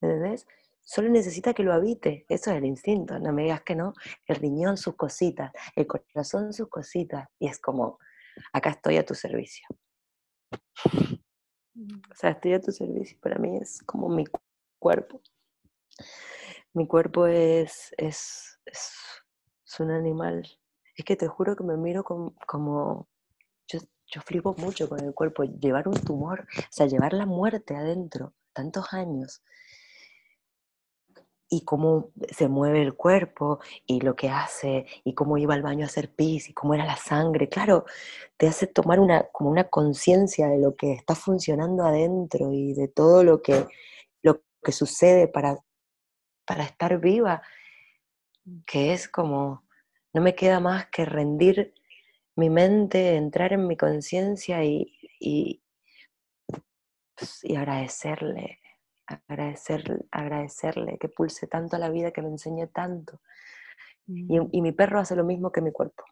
¿Entendés? 0.00 0.46
Solo 0.84 1.08
necesita 1.08 1.54
que 1.54 1.62
lo 1.62 1.72
habite. 1.72 2.26
Eso 2.28 2.50
es 2.50 2.58
el 2.58 2.66
instinto. 2.66 3.18
No 3.18 3.32
me 3.32 3.44
digas 3.44 3.62
que 3.62 3.74
no. 3.74 3.94
El 4.26 4.36
riñón, 4.36 4.76
sus 4.76 4.94
cositas. 4.94 5.50
El 5.74 5.86
corazón, 5.86 6.52
sus 6.52 6.68
cositas. 6.68 7.28
Y 7.38 7.48
es 7.48 7.58
como, 7.58 7.98
acá 8.52 8.70
estoy 8.70 8.98
a 8.98 9.06
tu 9.06 9.14
servicio. 9.14 9.66
Mm. 11.74 12.02
O 12.10 12.14
sea, 12.14 12.30
estoy 12.30 12.52
a 12.52 12.60
tu 12.60 12.70
servicio. 12.70 13.18
Para 13.20 13.36
mí 13.38 13.56
es 13.56 13.82
como 13.82 14.08
mi 14.08 14.24
cuerpo. 14.78 15.20
Mi 16.74 16.86
cuerpo 16.86 17.26
es, 17.26 17.92
es, 17.96 18.60
es, 18.66 18.92
un 19.80 19.90
animal. 19.90 20.46
Es 20.94 21.04
que 21.04 21.16
te 21.16 21.26
juro 21.26 21.56
que 21.56 21.64
me 21.64 21.76
miro 21.76 22.04
como, 22.04 22.36
como 22.46 23.08
yo, 23.66 23.80
yo 24.06 24.20
flipo 24.20 24.54
mucho 24.58 24.88
con 24.88 25.00
el 25.00 25.14
cuerpo. 25.14 25.42
Llevar 25.42 25.88
un 25.88 25.94
tumor, 25.94 26.46
o 26.56 26.62
sea, 26.70 26.86
llevar 26.86 27.12
la 27.12 27.26
muerte 27.26 27.74
adentro, 27.74 28.34
tantos 28.52 28.92
años 28.92 29.42
y 31.48 31.64
cómo 31.64 32.10
se 32.30 32.48
mueve 32.48 32.82
el 32.82 32.94
cuerpo 32.94 33.60
y 33.86 34.00
lo 34.00 34.16
que 34.16 34.28
hace 34.30 34.86
y 35.04 35.14
cómo 35.14 35.38
iba 35.38 35.54
al 35.54 35.62
baño 35.62 35.84
a 35.84 35.88
hacer 35.88 36.12
pis 36.14 36.48
y 36.48 36.54
cómo 36.54 36.74
era 36.74 36.86
la 36.86 36.96
sangre. 36.96 37.48
Claro, 37.48 37.84
te 38.36 38.48
hace 38.48 38.66
tomar 38.66 39.00
una, 39.00 39.24
como 39.32 39.50
una 39.50 39.64
conciencia 39.64 40.48
de 40.48 40.58
lo 40.58 40.74
que 40.76 40.92
está 40.92 41.14
funcionando 41.14 41.84
adentro 41.84 42.52
y 42.52 42.74
de 42.74 42.88
todo 42.88 43.24
lo 43.24 43.42
que, 43.42 43.66
lo 44.22 44.42
que 44.62 44.72
sucede 44.72 45.28
para, 45.28 45.58
para 46.46 46.64
estar 46.64 46.98
viva, 47.00 47.42
que 48.66 48.92
es 48.92 49.08
como, 49.08 49.64
no 50.12 50.22
me 50.22 50.34
queda 50.34 50.60
más 50.60 50.86
que 50.90 51.04
rendir 51.04 51.74
mi 52.36 52.50
mente, 52.50 53.16
entrar 53.16 53.52
en 53.52 53.66
mi 53.66 53.76
conciencia 53.76 54.64
y, 54.64 54.98
y, 55.20 55.62
y 57.42 57.56
agradecerle 57.56 58.60
agradecer, 59.06 60.06
agradecerle 60.10 60.98
que 60.98 61.08
pulse 61.08 61.46
tanto 61.46 61.76
a 61.76 61.78
la 61.78 61.90
vida, 61.90 62.10
que 62.10 62.22
me 62.22 62.28
enseñe 62.28 62.66
tanto. 62.68 63.20
Y, 64.06 64.38
mm. 64.38 64.48
y, 64.52 64.62
mi 64.62 64.72
perro 64.72 65.00
hace 65.00 65.16
lo 65.16 65.24
mismo 65.24 65.50
que 65.50 65.60
mi 65.60 65.72
cuerpo. 65.72 66.04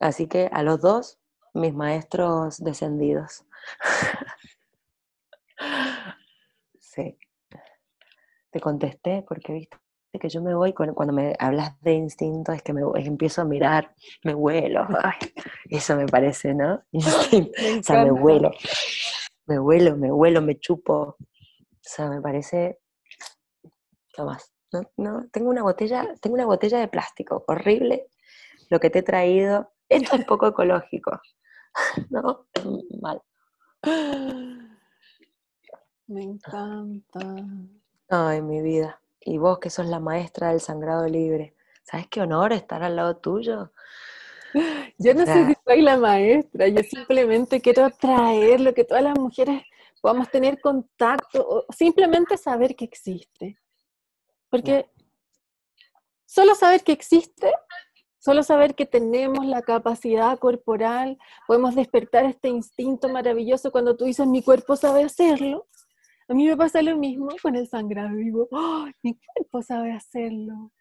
Así 0.00 0.26
que 0.26 0.48
a 0.52 0.62
los 0.62 0.80
dos, 0.80 1.18
mis 1.54 1.74
maestros 1.74 2.62
descendidos. 2.62 3.44
sí. 6.80 7.18
Te 8.50 8.60
contesté 8.60 9.24
porque 9.28 9.52
viste 9.52 9.78
que 10.18 10.28
yo 10.28 10.42
me 10.42 10.54
voy, 10.54 10.72
cuando 10.72 11.12
me 11.12 11.34
hablas 11.38 11.80
de 11.82 11.92
instinto, 11.92 12.52
es 12.52 12.62
que 12.62 12.72
me 12.72 12.82
empiezo 12.96 13.42
a 13.42 13.44
mirar, 13.44 13.94
me 14.24 14.34
vuelo. 14.34 14.86
eso 15.70 15.96
me 15.96 16.06
parece, 16.06 16.54
¿no? 16.54 16.82
o 16.92 17.82
sea, 17.82 18.04
me 18.04 18.10
vuelo. 18.10 18.50
Me 19.46 19.58
vuelo, 19.58 19.96
me 19.96 20.10
vuelo, 20.10 20.42
me 20.42 20.58
chupo, 20.58 21.16
o 21.88 21.90
sea, 21.90 22.10
me 22.10 22.20
parece 22.20 22.80
lo 24.18 24.26
más. 24.26 24.52
No, 24.70 24.82
no, 24.98 25.26
tengo 25.32 25.48
una 25.48 25.62
botella, 25.62 26.06
tengo 26.20 26.34
una 26.34 26.44
botella 26.44 26.78
de 26.80 26.88
plástico, 26.88 27.44
horrible 27.48 28.08
lo 28.68 28.78
que 28.78 28.90
te 28.90 28.98
he 28.98 29.02
traído. 29.02 29.72
Esto 29.88 30.16
es 30.16 30.26
poco 30.26 30.48
ecológico. 30.48 31.18
¿No? 32.10 32.46
Mal. 33.00 33.22
Me 36.06 36.22
encanta. 36.22 37.20
Ay, 38.10 38.42
mi 38.42 38.60
vida. 38.60 39.00
Y 39.20 39.38
vos 39.38 39.58
que 39.58 39.70
sos 39.70 39.86
la 39.86 39.98
maestra 39.98 40.50
del 40.50 40.60
sangrado 40.60 41.06
libre. 41.08 41.54
¿Sabes 41.82 42.06
qué 42.08 42.20
honor 42.20 42.52
estar 42.52 42.82
al 42.82 42.96
lado 42.96 43.16
tuyo? 43.16 43.72
Yo 44.98 45.14
no 45.14 45.24
sé 45.24 45.46
si 45.46 45.54
soy 45.64 45.80
la 45.80 45.96
maestra, 45.96 46.68
yo 46.68 46.82
simplemente 46.82 47.62
quiero 47.62 47.88
traer 47.90 48.60
lo 48.60 48.74
que 48.74 48.84
todas 48.84 49.04
las 49.04 49.18
mujeres 49.18 49.62
podamos 50.00 50.30
tener 50.30 50.60
contacto, 50.60 51.46
o 51.48 51.66
simplemente 51.72 52.36
saber 52.36 52.76
que 52.76 52.84
existe. 52.84 53.58
Porque 54.50 54.90
solo 56.26 56.54
saber 56.54 56.82
que 56.82 56.92
existe, 56.92 57.52
solo 58.18 58.42
saber 58.42 58.74
que 58.74 58.86
tenemos 58.86 59.46
la 59.46 59.62
capacidad 59.62 60.38
corporal, 60.38 61.18
podemos 61.46 61.74
despertar 61.74 62.24
este 62.24 62.48
instinto 62.48 63.08
maravilloso 63.08 63.70
cuando 63.70 63.96
tú 63.96 64.04
dices 64.04 64.26
mi 64.26 64.42
cuerpo 64.42 64.76
sabe 64.76 65.02
hacerlo. 65.02 65.66
A 66.28 66.34
mí 66.34 66.46
me 66.46 66.56
pasa 66.56 66.82
lo 66.82 66.96
mismo 66.96 67.28
con 67.42 67.56
el 67.56 67.68
sangrado, 67.68 68.14
digo, 68.16 68.48
¡Oh, 68.50 68.86
mi 69.02 69.18
cuerpo 69.18 69.62
sabe 69.62 69.92
hacerlo. 69.92 70.72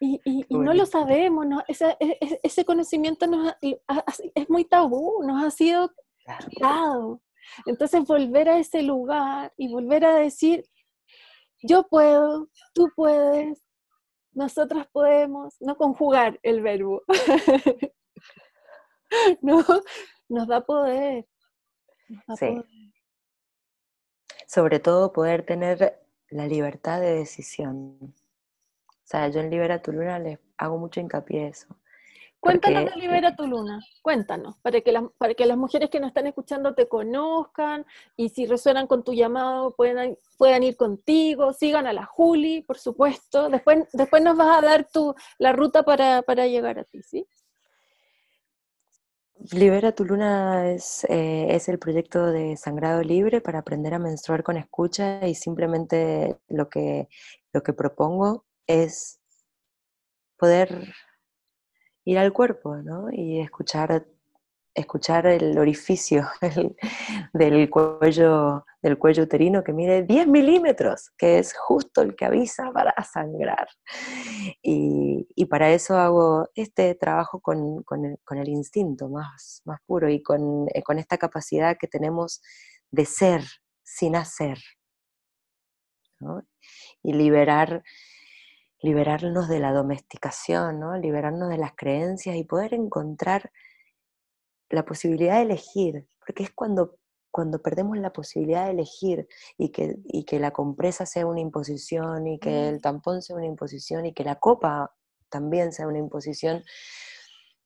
Y, 0.00 0.20
y, 0.24 0.44
no 0.56 0.74
lo 0.74 0.84
sabemos, 0.84 1.46
¿no? 1.46 1.62
Ese, 1.68 1.96
e, 2.00 2.40
ese, 2.42 2.64
conocimiento 2.64 3.26
nos 3.28 3.54
es 3.60 4.50
muy 4.50 4.64
tabú, 4.64 5.22
nos 5.22 5.44
ha 5.44 5.50
sido 5.50 5.92
dado. 6.60 7.20
Entonces 7.66 8.04
volver 8.04 8.48
a 8.48 8.58
ese 8.58 8.82
lugar 8.82 9.52
y 9.56 9.72
volver 9.72 10.04
a 10.04 10.14
decir, 10.14 10.64
yo 11.62 11.84
puedo, 11.88 12.48
tú 12.74 12.90
puedes, 12.94 13.62
nosotras 14.32 14.86
podemos, 14.92 15.56
no 15.60 15.76
conjugar 15.76 16.38
el 16.42 16.62
verbo. 16.62 17.02
no, 19.42 19.64
nos 20.28 20.48
da 20.48 20.60
poder. 20.60 21.26
sí. 22.38 22.62
Sobre 24.46 24.80
todo 24.80 25.12
poder 25.12 25.46
tener 25.46 26.00
la 26.28 26.46
libertad 26.46 27.00
de 27.00 27.14
decisión. 27.14 27.98
O 28.00 29.04
sea, 29.04 29.28
yo 29.28 29.40
en 29.40 29.50
Libera 29.50 29.82
tu 29.82 29.92
Luna 29.92 30.18
les 30.18 30.38
hago 30.56 30.78
mucho 30.78 31.00
hincapié 31.00 31.48
eso. 31.48 31.76
Cuéntanos 32.40 32.86
de 32.86 32.96
Libera 32.98 33.36
tu 33.36 33.46
Luna, 33.46 33.80
cuéntanos, 34.00 34.56
para 34.62 34.80
que, 34.80 34.98
para 35.18 35.34
que 35.34 35.44
las 35.44 35.58
mujeres 35.58 35.90
que 35.90 36.00
nos 36.00 36.08
están 36.08 36.26
escuchando 36.26 36.74
te 36.74 36.88
conozcan 36.88 37.84
y 38.16 38.30
si 38.30 38.46
resuenan 38.46 38.86
con 38.86 39.04
tu 39.04 39.12
llamado 39.12 39.74
puedan, 39.76 40.16
puedan 40.38 40.62
ir 40.62 40.78
contigo, 40.78 41.52
sigan 41.52 41.86
a 41.86 41.92
la 41.92 42.06
Juli, 42.06 42.62
por 42.62 42.78
supuesto. 42.78 43.50
Después, 43.50 43.84
después 43.92 44.22
nos 44.22 44.38
vas 44.38 44.56
a 44.56 44.66
dar 44.66 44.88
tu, 44.90 45.14
la 45.38 45.52
ruta 45.52 45.82
para, 45.82 46.22
llegar 46.46 46.78
a 46.78 46.84
ti, 46.84 47.02
¿sí? 47.02 47.26
Libera 49.52 49.92
tu 49.92 50.06
Luna 50.06 50.70
es, 50.70 51.04
eh, 51.10 51.48
es 51.50 51.68
el 51.68 51.78
proyecto 51.78 52.26
de 52.26 52.56
Sangrado 52.56 53.02
Libre 53.02 53.42
para 53.42 53.58
aprender 53.58 53.92
a 53.92 53.98
menstruar 53.98 54.42
con 54.42 54.56
escucha 54.56 55.26
y 55.28 55.34
simplemente 55.34 56.38
lo 56.48 56.70
que, 56.70 57.08
lo 57.52 57.62
que 57.62 57.74
propongo 57.74 58.46
es 58.66 59.20
poder 60.38 60.94
ir 62.04 62.18
al 62.18 62.32
cuerpo, 62.32 62.76
¿no? 62.76 63.08
Y 63.12 63.40
escuchar, 63.40 64.06
escuchar 64.74 65.26
el 65.26 65.58
orificio 65.58 66.28
del, 67.32 67.70
cuello, 67.70 68.64
del 68.82 68.98
cuello 68.98 69.24
uterino 69.24 69.62
que 69.62 69.72
mide 69.72 70.02
10 70.02 70.26
milímetros, 70.28 71.10
que 71.16 71.38
es 71.38 71.54
justo 71.54 72.02
el 72.02 72.16
que 72.16 72.24
avisa 72.24 72.70
para 72.72 72.94
sangrar. 73.12 73.68
Y, 74.62 75.26
para 75.46 75.72
eso 75.72 75.96
hago 75.96 76.48
este 76.54 76.94
trabajo 76.94 77.40
con, 77.40 77.84
el, 78.30 78.48
instinto 78.48 79.08
más, 79.08 79.62
más 79.64 79.80
puro 79.84 80.08
y 80.08 80.22
con, 80.22 80.68
eh, 80.72 80.82
con 80.82 80.98
esta 80.98 81.18
capacidad 81.18 81.76
que 81.76 81.88
tenemos 81.88 82.40
de 82.90 83.04
ser 83.04 83.42
sin 83.82 84.14
hacer. 84.16 84.58
Y 87.02 87.14
liberar 87.14 87.82
liberarnos 88.82 89.48
de 89.48 89.60
la 89.60 89.72
domesticación, 89.72 90.80
¿no? 90.80 90.96
liberarnos 90.96 91.48
de 91.48 91.58
las 91.58 91.72
creencias 91.76 92.36
y 92.36 92.44
poder 92.44 92.74
encontrar 92.74 93.52
la 94.70 94.84
posibilidad 94.84 95.36
de 95.36 95.42
elegir, 95.42 96.08
porque 96.24 96.44
es 96.44 96.50
cuando, 96.50 96.96
cuando 97.30 97.60
perdemos 97.60 97.98
la 97.98 98.12
posibilidad 98.12 98.66
de 98.66 98.72
elegir 98.72 99.28
y 99.58 99.70
que, 99.70 99.96
y 100.04 100.24
que 100.24 100.38
la 100.38 100.52
compresa 100.52 101.06
sea 101.06 101.26
una 101.26 101.40
imposición 101.40 102.26
y 102.26 102.38
que 102.38 102.68
el 102.68 102.80
tampón 102.80 103.20
sea 103.22 103.36
una 103.36 103.46
imposición 103.46 104.06
y 104.06 104.14
que 104.14 104.24
la 104.24 104.36
copa 104.36 104.94
también 105.28 105.72
sea 105.72 105.86
una 105.86 105.98
imposición, 105.98 106.64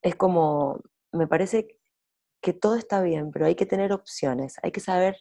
es 0.02 0.16
como, 0.16 0.80
me 1.12 1.26
parece 1.26 1.78
que 2.40 2.52
todo 2.52 2.76
está 2.76 3.02
bien, 3.02 3.30
pero 3.30 3.46
hay 3.46 3.54
que 3.54 3.66
tener 3.66 3.92
opciones, 3.92 4.56
hay 4.62 4.70
que 4.70 4.80
saber, 4.80 5.16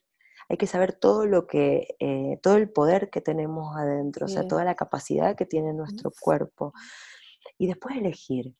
hay 0.50 0.58
que 0.58 0.68
saber 0.68 0.94
todo 0.94 1.26
lo 1.26 1.48
que, 1.48 1.96
eh, 2.00 2.40
todo 2.42 2.58
el 2.58 2.70
poder 2.70 3.10
que 3.10 3.22
tenemos 3.22 3.76
adentro, 3.76 4.26
o 4.26 4.30
sea, 4.30 4.48
toda 4.48 4.64
la 4.64 4.76
capacidad 4.76 5.36
que 5.36 5.46
tiene 5.46 5.74
nuestro 5.74 6.12
cuerpo. 6.20 6.74
Y 7.58 7.68
después 7.68 7.98
elegir. 7.98 8.56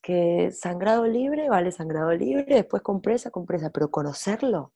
Que 0.00 0.52
sangrado 0.52 1.06
libre 1.06 1.48
vale 1.48 1.72
sangrado 1.72 2.12
libre, 2.12 2.54
después 2.54 2.82
compresa, 2.82 3.30
compresa, 3.30 3.70
pero 3.70 3.90
conocerlo, 3.90 4.72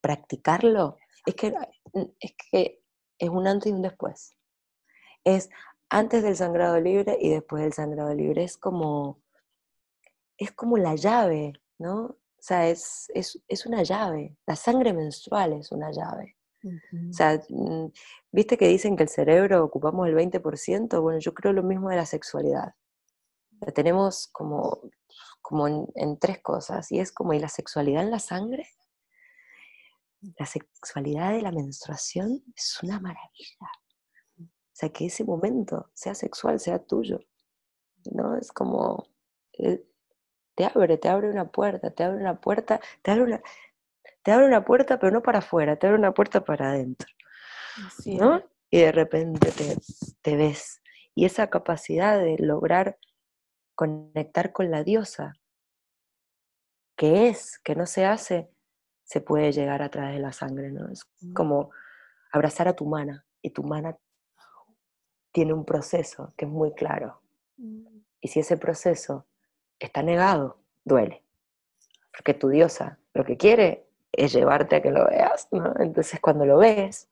practicarlo, 0.00 0.96
es 1.24 1.34
que, 1.36 1.54
es 2.18 2.34
que 2.50 2.82
es 3.18 3.28
un 3.28 3.46
antes 3.46 3.70
y 3.70 3.74
un 3.74 3.82
después. 3.82 4.36
Es 5.24 5.50
antes 5.88 6.22
del 6.22 6.36
sangrado 6.36 6.80
libre 6.80 7.16
y 7.20 7.30
después 7.30 7.62
del 7.62 7.72
sangrado 7.72 8.12
libre. 8.14 8.42
Es 8.42 8.56
como, 8.56 9.22
es 10.36 10.50
como 10.52 10.78
la 10.78 10.96
llave, 10.96 11.52
¿no? 11.78 12.16
O 12.42 12.44
sea, 12.44 12.68
es, 12.68 13.08
es, 13.14 13.66
una 13.66 13.84
llave. 13.84 14.36
La 14.46 14.56
sangre 14.56 14.92
menstrual 14.92 15.52
es 15.52 15.70
una 15.70 15.92
llave. 15.92 16.36
O 16.64 17.12
sea, 17.12 17.40
mm, 17.48 17.86
viste 18.32 18.58
que 18.58 18.66
dicen 18.66 18.96
que 18.96 19.04
el 19.04 19.08
cerebro 19.08 19.64
ocupamos 19.64 20.08
el 20.08 20.16
20%. 20.16 21.00
Bueno, 21.00 21.20
yo 21.20 21.34
creo 21.34 21.52
lo 21.52 21.62
mismo 21.62 21.88
de 21.88 21.94
la 21.94 22.04
sexualidad. 22.04 22.74
La 23.60 23.70
tenemos 23.70 24.26
como, 24.26 24.80
como 25.40 25.68
en, 25.68 25.86
en, 25.94 26.18
tres 26.18 26.40
cosas. 26.42 26.90
Y 26.90 26.98
es 26.98 27.12
como, 27.12 27.32
¿y 27.32 27.38
la 27.38 27.48
sexualidad 27.48 28.02
en 28.02 28.10
la 28.10 28.18
sangre? 28.18 28.66
La 30.36 30.46
sexualidad 30.46 31.30
de 31.30 31.42
la 31.42 31.52
menstruación 31.52 32.42
es 32.56 32.76
una 32.82 32.98
maravilla. 32.98 33.70
O 34.40 34.74
sea, 34.74 34.88
que 34.88 35.06
ese 35.06 35.22
momento 35.22 35.92
sea 35.94 36.16
sexual, 36.16 36.58
sea 36.58 36.80
tuyo. 36.80 37.20
¿No? 38.10 38.36
Es 38.36 38.50
como, 38.50 39.06
eh, 39.52 39.86
te 40.62 40.78
abre, 40.78 40.96
te 40.96 41.08
abre 41.08 41.28
una 41.28 41.46
puerta, 41.46 41.90
te 41.90 42.04
abre 42.04 42.18
una 42.18 42.40
puerta, 42.40 42.80
te 43.02 43.10
abre 43.10 43.24
una, 43.24 43.42
te 44.22 44.30
abre 44.30 44.46
una 44.46 44.64
puerta, 44.64 44.98
pero 45.00 45.12
no 45.12 45.22
para 45.22 45.40
afuera, 45.40 45.76
te 45.76 45.88
abre 45.88 45.98
una 45.98 46.12
puerta 46.12 46.44
para 46.44 46.70
adentro. 46.70 47.08
¿no? 48.06 48.42
Y 48.70 48.78
de 48.78 48.92
repente 48.92 49.50
te, 49.50 49.76
te 50.22 50.36
ves. 50.36 50.80
Y 51.14 51.24
esa 51.24 51.50
capacidad 51.50 52.18
de 52.18 52.36
lograr 52.38 52.98
conectar 53.74 54.52
con 54.52 54.70
la 54.70 54.84
diosa, 54.84 55.34
que 56.96 57.28
es, 57.28 57.58
que 57.58 57.74
no 57.74 57.86
se 57.86 58.06
hace, 58.06 58.48
se 59.02 59.20
puede 59.20 59.50
llegar 59.50 59.82
a 59.82 59.90
través 59.90 60.14
de 60.14 60.20
la 60.20 60.32
sangre, 60.32 60.70
¿no? 60.70 60.88
Es 60.90 61.04
como 61.34 61.70
abrazar 62.30 62.68
a 62.68 62.76
tu 62.76 62.86
mana, 62.86 63.26
y 63.42 63.50
tu 63.50 63.64
mana 63.64 63.98
tiene 65.32 65.52
un 65.52 65.64
proceso 65.64 66.32
que 66.36 66.44
es 66.44 66.50
muy 66.50 66.72
claro. 66.72 67.20
Mm. 67.56 67.84
Y 68.20 68.28
si 68.28 68.40
ese 68.40 68.56
proceso 68.56 69.26
está 69.86 70.02
negado, 70.02 70.58
duele. 70.84 71.22
Porque 72.12 72.34
tu 72.34 72.48
diosa 72.48 72.98
lo 73.14 73.24
que 73.24 73.36
quiere 73.36 73.86
es 74.12 74.32
llevarte 74.32 74.76
a 74.76 74.82
que 74.82 74.90
lo 74.90 75.06
veas, 75.06 75.48
¿no? 75.50 75.74
Entonces 75.78 76.20
cuando 76.20 76.44
lo 76.44 76.58
ves, 76.58 77.08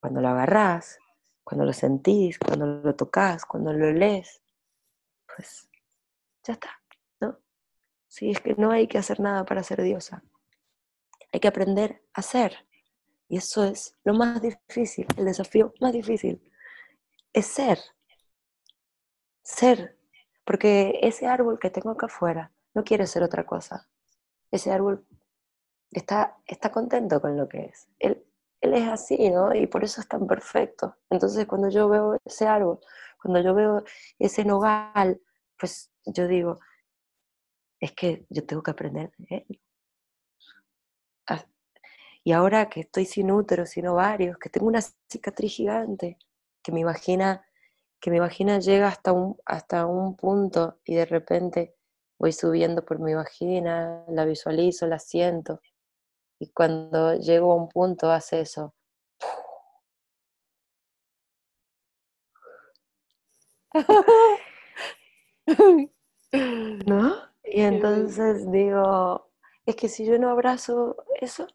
cuando 0.00 0.20
lo 0.20 0.28
agarrás, 0.28 0.98
cuando 1.44 1.64
lo 1.64 1.72
sentís, 1.72 2.38
cuando 2.38 2.66
lo 2.66 2.94
tocas, 2.94 3.44
cuando 3.44 3.72
lo 3.72 3.92
lees, 3.92 4.40
pues 5.26 5.68
ya 6.44 6.54
está, 6.54 6.80
¿no? 7.20 7.38
Sí, 8.08 8.30
es 8.30 8.40
que 8.40 8.54
no 8.54 8.70
hay 8.70 8.86
que 8.86 8.98
hacer 8.98 9.20
nada 9.20 9.44
para 9.44 9.62
ser 9.62 9.82
diosa. 9.82 10.22
Hay 11.32 11.40
que 11.40 11.48
aprender 11.48 12.02
a 12.14 12.22
ser. 12.22 12.66
Y 13.28 13.36
eso 13.36 13.64
es 13.64 13.96
lo 14.04 14.14
más 14.14 14.42
difícil, 14.42 15.06
el 15.16 15.24
desafío 15.24 15.72
más 15.80 15.92
difícil 15.92 16.40
es 17.32 17.46
ser. 17.46 17.78
Ser. 19.42 19.96
Porque 20.50 20.98
ese 21.02 21.28
árbol 21.28 21.60
que 21.60 21.70
tengo 21.70 21.90
acá 21.90 22.06
afuera 22.06 22.50
no 22.74 22.82
quiere 22.82 23.06
ser 23.06 23.22
otra 23.22 23.46
cosa. 23.46 23.88
Ese 24.50 24.72
árbol 24.72 25.06
está, 25.92 26.38
está 26.44 26.72
contento 26.72 27.20
con 27.20 27.36
lo 27.36 27.48
que 27.48 27.66
es. 27.66 27.86
Él, 28.00 28.26
él 28.60 28.74
es 28.74 28.88
así, 28.88 29.30
¿no? 29.30 29.54
Y 29.54 29.68
por 29.68 29.84
eso 29.84 30.00
es 30.00 30.08
tan 30.08 30.26
perfecto. 30.26 30.96
Entonces 31.08 31.46
cuando 31.46 31.68
yo 31.68 31.88
veo 31.88 32.18
ese 32.24 32.48
árbol, 32.48 32.80
cuando 33.22 33.40
yo 33.40 33.54
veo 33.54 33.84
ese 34.18 34.44
nogal, 34.44 35.20
pues 35.56 35.92
yo 36.04 36.26
digo, 36.26 36.58
es 37.78 37.92
que 37.92 38.26
yo 38.28 38.44
tengo 38.44 38.64
que 38.64 38.72
aprender 38.72 39.12
de 39.18 39.46
él. 39.48 39.60
Ah, 41.28 41.46
y 42.24 42.32
ahora 42.32 42.68
que 42.68 42.80
estoy 42.80 43.04
sin 43.06 43.30
útero, 43.30 43.66
sin 43.66 43.86
ovarios, 43.86 44.36
que 44.36 44.50
tengo 44.50 44.66
una 44.66 44.82
cicatriz 45.08 45.52
gigante, 45.52 46.18
que 46.60 46.72
mi 46.72 46.82
vagina, 46.82 47.46
que 48.00 48.10
mi 48.10 48.18
vagina 48.18 48.58
llega 48.60 48.88
hasta 48.88 49.12
un, 49.12 49.36
hasta 49.44 49.86
un 49.86 50.16
punto 50.16 50.78
y 50.84 50.94
de 50.96 51.06
repente 51.06 51.74
voy 52.18 52.32
subiendo 52.32 52.84
por 52.84 52.98
mi 53.00 53.14
vagina, 53.14 54.04
la 54.08 54.24
visualizo, 54.24 54.86
la 54.86 54.98
siento. 54.98 55.60
Y 56.40 56.50
cuando 56.52 57.14
llego 57.16 57.52
a 57.52 57.56
un 57.56 57.68
punto 57.68 58.10
hace 58.10 58.40
eso. 58.40 58.74
¿No? 66.86 67.14
Y 67.44 67.60
entonces 67.62 68.50
digo, 68.50 69.28
es 69.66 69.76
que 69.76 69.88
si 69.88 70.04
yo 70.06 70.18
no 70.18 70.30
abrazo 70.30 70.96
eso, 71.20 71.46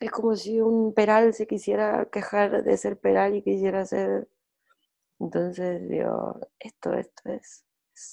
es 0.00 0.10
como 0.10 0.36
si 0.36 0.60
un 0.60 0.92
peral 0.94 1.32
se 1.34 1.46
quisiera 1.46 2.06
quejar 2.10 2.62
de 2.64 2.76
ser 2.76 2.98
peral 2.98 3.34
y 3.36 3.42
quisiera 3.42 3.84
ser... 3.86 4.28
Entonces 5.20 5.88
digo, 5.88 6.40
esto, 6.58 6.92
esto 6.94 7.30
es, 7.30 7.64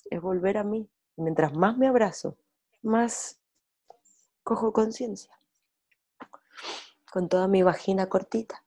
es, 0.09 0.21
volver 0.21 0.57
a 0.57 0.63
mí. 0.63 0.89
Mientras 1.17 1.53
más 1.53 1.77
me 1.77 1.87
abrazo, 1.87 2.37
más 2.81 3.39
cojo 4.43 4.73
conciencia. 4.73 5.37
Con 7.11 7.29
toda 7.29 7.47
mi 7.47 7.63
vagina 7.63 8.09
cortita. 8.09 8.63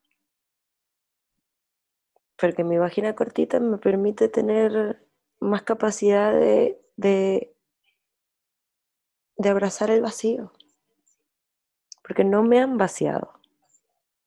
Porque 2.40 2.64
mi 2.64 2.79
vagina 2.79 3.14
cortita 3.14 3.59
me 3.61 3.79
permite 3.79 4.29
tener 4.29 5.05
más 5.40 5.62
capacidad 5.62 6.33
de, 6.33 6.81
de, 6.96 7.55
de 9.37 9.48
abrazar 9.48 9.90
el 9.90 10.01
vacío 10.01 10.53
porque 12.09 12.24
no 12.24 12.42
me 12.42 12.59
han 12.59 12.79
vaciado, 12.79 13.38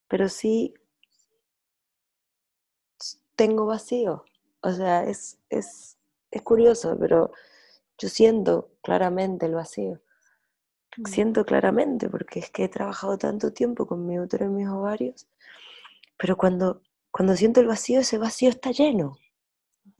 pero 0.07 0.29
sí 0.29 0.75
tengo 3.41 3.65
vacío. 3.65 4.23
O 4.61 4.71
sea, 4.71 5.03
es, 5.03 5.39
es, 5.49 5.97
es 6.29 6.41
curioso, 6.43 6.95
pero 6.99 7.31
yo 7.97 8.07
siento 8.07 8.69
claramente 8.83 9.47
el 9.47 9.55
vacío. 9.55 9.99
Mm. 10.95 11.05
Siento 11.07 11.43
claramente, 11.43 12.07
porque 12.07 12.37
es 12.37 12.51
que 12.51 12.65
he 12.65 12.69
trabajado 12.69 13.17
tanto 13.17 13.51
tiempo 13.51 13.87
con 13.87 14.05
mi 14.05 14.19
útero 14.19 14.45
y 14.45 14.49
mis 14.49 14.67
ovarios, 14.67 15.27
pero 16.19 16.37
cuando, 16.37 16.83
cuando 17.09 17.35
siento 17.35 17.61
el 17.61 17.65
vacío, 17.65 18.01
ese 18.01 18.19
vacío 18.19 18.51
está 18.51 18.69
lleno. 18.69 19.17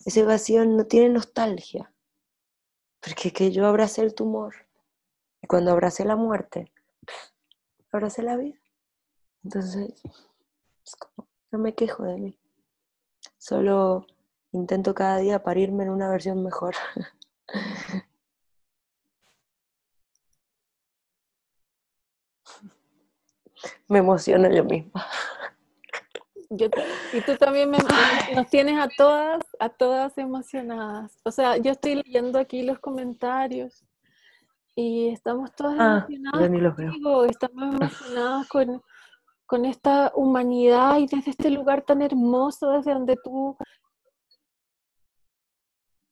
Ese 0.06 0.24
vacío 0.24 0.64
no 0.64 0.86
tiene 0.86 1.10
nostalgia. 1.10 1.92
Porque 3.00 3.34
que 3.34 3.52
yo 3.52 3.66
abracé 3.66 4.04
el 4.04 4.14
tumor 4.14 4.54
y 5.42 5.48
cuando 5.48 5.72
abracé 5.72 6.06
la 6.06 6.16
muerte, 6.16 6.72
abracé 7.92 8.22
la 8.22 8.38
vida. 8.38 8.60
Entonces, 9.44 9.96
es 10.86 10.96
como, 10.96 11.28
no 11.50 11.58
me 11.58 11.74
quejo 11.74 12.04
de 12.04 12.18
mí. 12.18 12.41
Solo 13.38 14.06
intento 14.52 14.94
cada 14.94 15.18
día 15.18 15.44
parirme 15.44 15.84
en 15.84 15.90
una 15.90 16.10
versión 16.10 16.44
mejor. 16.44 16.76
me 23.88 24.00
emociona 24.00 24.50
yo 24.50 24.64
misma. 24.64 25.06
y 26.50 27.22
tú 27.22 27.36
también 27.38 27.70
me, 27.70 27.78
nos 28.36 28.50
tienes 28.50 28.80
a 28.80 28.88
todas, 28.98 29.44
a 29.60 29.70
todas 29.70 30.18
emocionadas. 30.18 31.18
O 31.24 31.32
sea, 31.32 31.58
yo 31.58 31.72
estoy 31.72 31.96
leyendo 31.96 32.40
aquí 32.40 32.64
los 32.64 32.80
comentarios 32.80 33.86
y 34.76 35.10
estamos 35.10 35.54
todas 35.54 35.78
ah, 35.80 36.06
emocionadas 36.08 37.30
estamos 37.30 37.76
emocionadas 37.76 38.48
con, 38.48 38.82
con 39.52 39.66
esta 39.66 40.14
humanidad 40.16 40.98
y 41.00 41.08
desde 41.08 41.32
este 41.32 41.50
lugar 41.50 41.84
tan 41.84 42.02
hermoso, 42.02 42.72
desde 42.72 42.94
donde 42.94 43.18
tú 43.22 43.58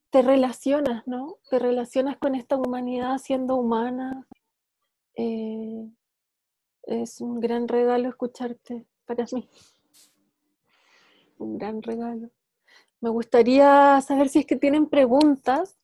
te 0.09 0.21
relacionas, 0.21 1.07
¿no? 1.07 1.37
Te 1.49 1.57
relacionas 1.57 2.17
con 2.17 2.35
esta 2.35 2.57
humanidad 2.57 3.17
siendo 3.17 3.55
humana. 3.55 4.27
Eh, 5.15 5.89
es 6.83 7.21
un 7.21 7.39
gran 7.39 7.69
regalo 7.69 8.09
escucharte 8.09 8.85
para 9.05 9.25
mí. 9.31 9.49
Un 11.37 11.57
gran 11.57 11.81
regalo. 11.81 12.29
me 12.99 13.09
gustaría 13.09 14.01
saber 14.01 14.27
si 14.27 14.39
es 14.39 14.45
que 14.47 14.57
tienen 14.57 14.89
preguntas. 14.89 15.78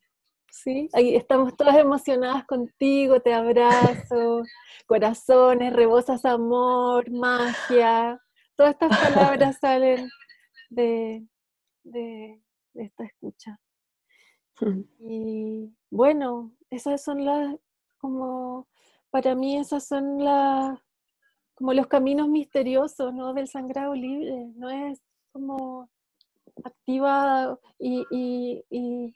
¿Sí? 0.55 0.89
Ahí 0.93 1.15
estamos 1.15 1.55
todas 1.55 1.75
emocionadas 1.77 2.45
contigo, 2.45 3.19
te 3.19 3.33
abrazo, 3.33 4.43
corazones, 4.87 5.73
rebosas 5.73 6.25
amor, 6.25 7.11
magia. 7.11 8.19
Todas 8.55 8.73
estas 8.73 8.97
palabras 8.97 9.57
salen 9.61 10.09
de, 10.69 11.25
de, 11.83 12.41
esta 12.73 13.03
escucha. 13.03 13.59
Y 14.99 15.75
bueno, 15.91 16.55
esas 16.69 17.03
son 17.03 17.25
las, 17.25 17.57
como, 17.97 18.69
para 19.09 19.35
mí 19.35 19.57
esas 19.57 19.85
son 19.85 20.23
las, 20.23 20.79
como 21.55 21.73
los 21.73 21.87
caminos 21.87 22.29
misteriosos, 22.29 23.13
¿no? 23.13 23.33
Del 23.33 23.49
sangrado 23.49 23.93
libre, 23.93 24.47
no 24.55 24.69
es 24.69 25.01
como 25.33 25.89
activa 26.63 27.59
y, 27.77 29.13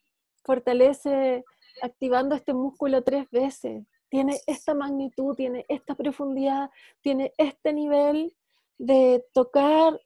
fortalece 0.49 1.45
activando 1.79 2.33
este 2.33 2.55
músculo 2.55 3.03
tres 3.03 3.29
veces. 3.29 3.85
Tiene 4.09 4.39
esta 4.47 4.73
magnitud, 4.73 5.35
tiene 5.35 5.63
esta 5.69 5.93
profundidad, 5.93 6.71
tiene 7.01 7.31
este 7.37 7.71
nivel 7.71 8.35
de 8.79 9.23
tocar 9.31 10.01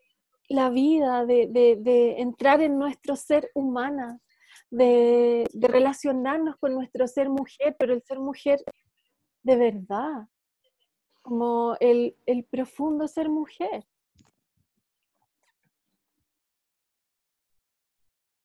la 0.49 0.69
vida, 0.69 1.25
de, 1.25 2.15
entrar 2.17 2.59
en 2.59 2.77
nuestro 2.77 3.15
ser 3.15 3.51
humana, 3.55 4.19
de, 4.69 5.47
relacionarnos 5.53 6.57
con 6.57 6.73
nuestro 6.73 7.07
ser 7.07 7.29
mujer, 7.29 7.77
pero 7.79 7.93
el 7.93 8.03
ser 8.03 8.19
mujer 8.19 8.59
de 9.43 9.55
verdad, 9.55 10.27
como 11.21 11.77
el, 11.79 12.17
el 12.25 12.43
profundo 12.43 13.07
ser 13.07 13.29
mujer. 13.29 13.85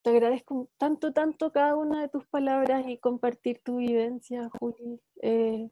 Te 0.02 0.10
agradezco 0.10 0.68
tanto, 0.78 1.12
tanto 1.12 1.52
cada 1.52 1.76
una 1.76 2.02
de 2.02 2.08
tus 2.08 2.26
palabras 2.26 2.84
y 2.86 2.98
compartir 2.98 3.60
tu 3.64 3.76
vivencia, 3.76 4.48
Juli. 4.58 5.00
Eh, 5.22 5.70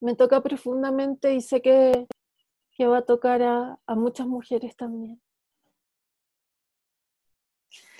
me 0.00 0.16
toca 0.16 0.42
profundamente 0.42 1.34
y 1.34 1.40
sé 1.40 1.62
que, 1.62 2.08
que 2.72 2.86
va 2.86 2.98
a 2.98 3.04
tocar 3.06 3.42
a, 3.42 3.78
muchas 3.94 4.26
mujeres 4.26 4.76
también. 4.76 5.22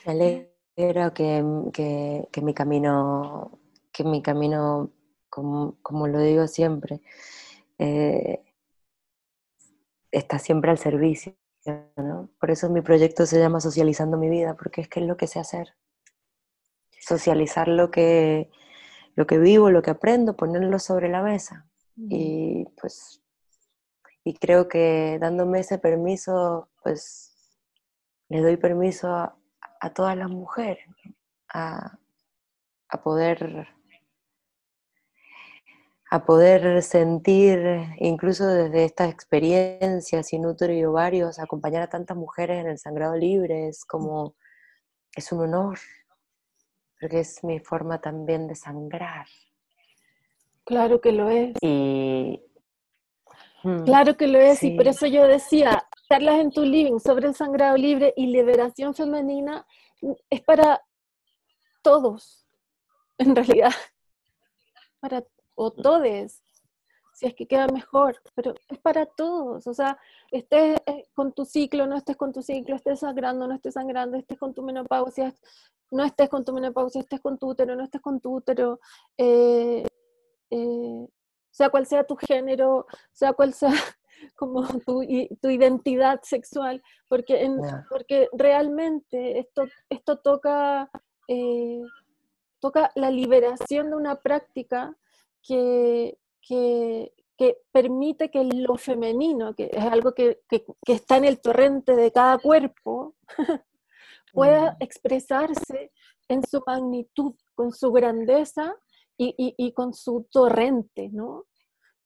Me 0.04 0.12
alegro 0.12 1.14
que, 1.14 1.44
que, 2.32 2.42
mi 2.42 2.54
camino, 2.54 3.60
que 3.92 4.02
mi 4.02 4.20
camino, 4.20 4.90
como, 5.30 5.76
como 5.82 6.08
lo 6.08 6.18
digo 6.18 6.48
siempre, 6.48 7.00
eh, 7.78 8.42
está 10.10 10.40
siempre 10.40 10.72
al 10.72 10.78
servicio 10.78 11.36
por 11.94 12.50
eso 12.50 12.70
mi 12.70 12.80
proyecto 12.80 13.26
se 13.26 13.38
llama 13.38 13.60
Socializando 13.60 14.16
mi 14.16 14.28
vida, 14.28 14.54
porque 14.54 14.82
es 14.82 14.88
que 14.88 15.00
es 15.00 15.06
lo 15.06 15.16
que 15.16 15.26
sé 15.26 15.38
hacer. 15.38 15.74
Socializar 17.00 17.68
lo 17.68 17.90
que, 17.90 18.50
lo 19.14 19.26
que 19.26 19.38
vivo, 19.38 19.70
lo 19.70 19.82
que 19.82 19.90
aprendo, 19.90 20.36
ponerlo 20.36 20.78
sobre 20.78 21.08
la 21.08 21.22
mesa. 21.22 21.66
Y 21.96 22.64
pues, 22.80 23.22
y 24.24 24.34
creo 24.34 24.68
que 24.68 25.18
dándome 25.20 25.60
ese 25.60 25.78
permiso, 25.78 26.70
pues 26.82 27.58
le 28.28 28.40
doy 28.40 28.56
permiso 28.56 29.14
a, 29.14 29.36
todas 29.94 30.16
las 30.16 30.30
mujeres 30.30 30.86
a, 31.52 31.98
a 32.88 33.02
poder 33.02 33.68
a 36.12 36.26
poder 36.26 36.82
sentir, 36.82 37.58
incluso 37.96 38.46
desde 38.46 38.84
estas 38.84 39.10
experiencias 39.10 40.26
sin 40.26 40.44
útero 40.44 40.74
y 40.74 40.84
ovarios, 40.84 41.38
acompañar 41.38 41.80
a 41.80 41.88
tantas 41.88 42.18
mujeres 42.18 42.60
en 42.60 42.66
el 42.66 42.78
sangrado 42.78 43.16
libre, 43.16 43.68
es 43.68 43.86
como, 43.86 44.36
es 45.16 45.32
un 45.32 45.40
honor, 45.40 45.78
porque 47.00 47.20
es 47.20 47.42
mi 47.42 47.60
forma 47.60 47.98
también 47.98 48.46
de 48.46 48.54
sangrar. 48.54 49.26
Claro 50.64 51.00
que 51.00 51.12
lo 51.12 51.30
es. 51.30 51.56
Y, 51.62 52.42
mm, 53.62 53.84
claro 53.84 54.14
que 54.14 54.26
lo 54.26 54.38
es, 54.38 54.62
y 54.64 54.72
por 54.72 54.88
eso 54.88 55.06
yo 55.06 55.26
decía, 55.26 55.82
charlas 56.10 56.40
en 56.40 56.50
tu 56.50 56.62
living 56.62 56.98
sobre 56.98 57.28
el 57.28 57.34
sangrado 57.34 57.78
libre 57.78 58.12
y 58.18 58.26
liberación 58.26 58.94
femenina 58.94 59.66
es 60.28 60.42
para 60.42 60.82
todos, 61.80 62.46
en 63.16 63.34
realidad, 63.34 63.72
para 65.00 65.24
o 65.54 65.70
todes, 65.70 66.42
si 67.12 67.26
es 67.26 67.34
que 67.34 67.46
queda 67.46 67.66
mejor, 67.68 68.16
pero 68.34 68.54
es 68.68 68.78
para 68.78 69.06
todos, 69.06 69.66
o 69.66 69.74
sea, 69.74 69.98
estés 70.30 70.80
eh, 70.86 71.04
con 71.14 71.32
tu 71.32 71.44
ciclo, 71.44 71.86
no 71.86 71.96
estés 71.96 72.16
con 72.16 72.32
tu 72.32 72.42
ciclo, 72.42 72.76
estés 72.76 73.00
sangrando, 73.00 73.46
no 73.46 73.54
estés 73.54 73.74
sangrando, 73.74 74.16
estés 74.16 74.38
con 74.38 74.54
tu 74.54 74.62
menopausia, 74.62 75.34
no 75.90 76.04
estés 76.04 76.28
con 76.28 76.44
tu 76.44 76.52
menopausia, 76.52 77.02
estés 77.02 77.20
con 77.20 77.38
tu 77.38 77.50
útero, 77.50 77.76
no 77.76 77.84
estés 77.84 78.00
con 78.00 78.20
tu 78.20 78.34
útero, 78.36 78.80
eh, 79.18 79.86
eh, 80.50 81.08
sea 81.50 81.68
cual 81.68 81.86
sea 81.86 82.04
tu 82.04 82.16
género, 82.16 82.86
sea 83.12 83.34
cual 83.34 83.52
sea 83.52 83.70
como 84.36 84.66
tu, 84.66 85.02
tu 85.40 85.50
identidad 85.50 86.20
sexual, 86.22 86.82
porque, 87.08 87.46
porque 87.90 88.28
realmente 88.32 89.38
esto, 89.38 89.64
esto 89.90 90.18
toca, 90.18 90.90
toca 92.60 92.90
la 92.94 93.10
liberación 93.10 93.90
de 93.90 93.96
una 93.96 94.16
práctica 94.16 94.96
que, 95.42 96.18
que, 96.40 97.12
permite 97.72 98.30
que 98.30 98.44
lo 98.44 98.76
femenino, 98.76 99.54
que 99.54 99.68
es 99.72 99.84
algo 99.84 100.14
que, 100.14 100.40
está 100.86 101.16
en 101.16 101.24
el 101.24 101.40
torrente 101.40 101.96
de 101.96 102.12
cada 102.12 102.38
cuerpo, 102.38 103.16
pueda 104.32 104.76
expresarse 104.78 105.90
en 106.28 106.46
su 106.46 106.62
magnitud, 106.64 107.34
con 107.54 107.72
su 107.72 107.90
grandeza 107.90 108.76
y, 109.18 109.72
con 109.72 109.92
su 109.92 110.28
torrente, 110.30 111.08
¿no? 111.12 111.46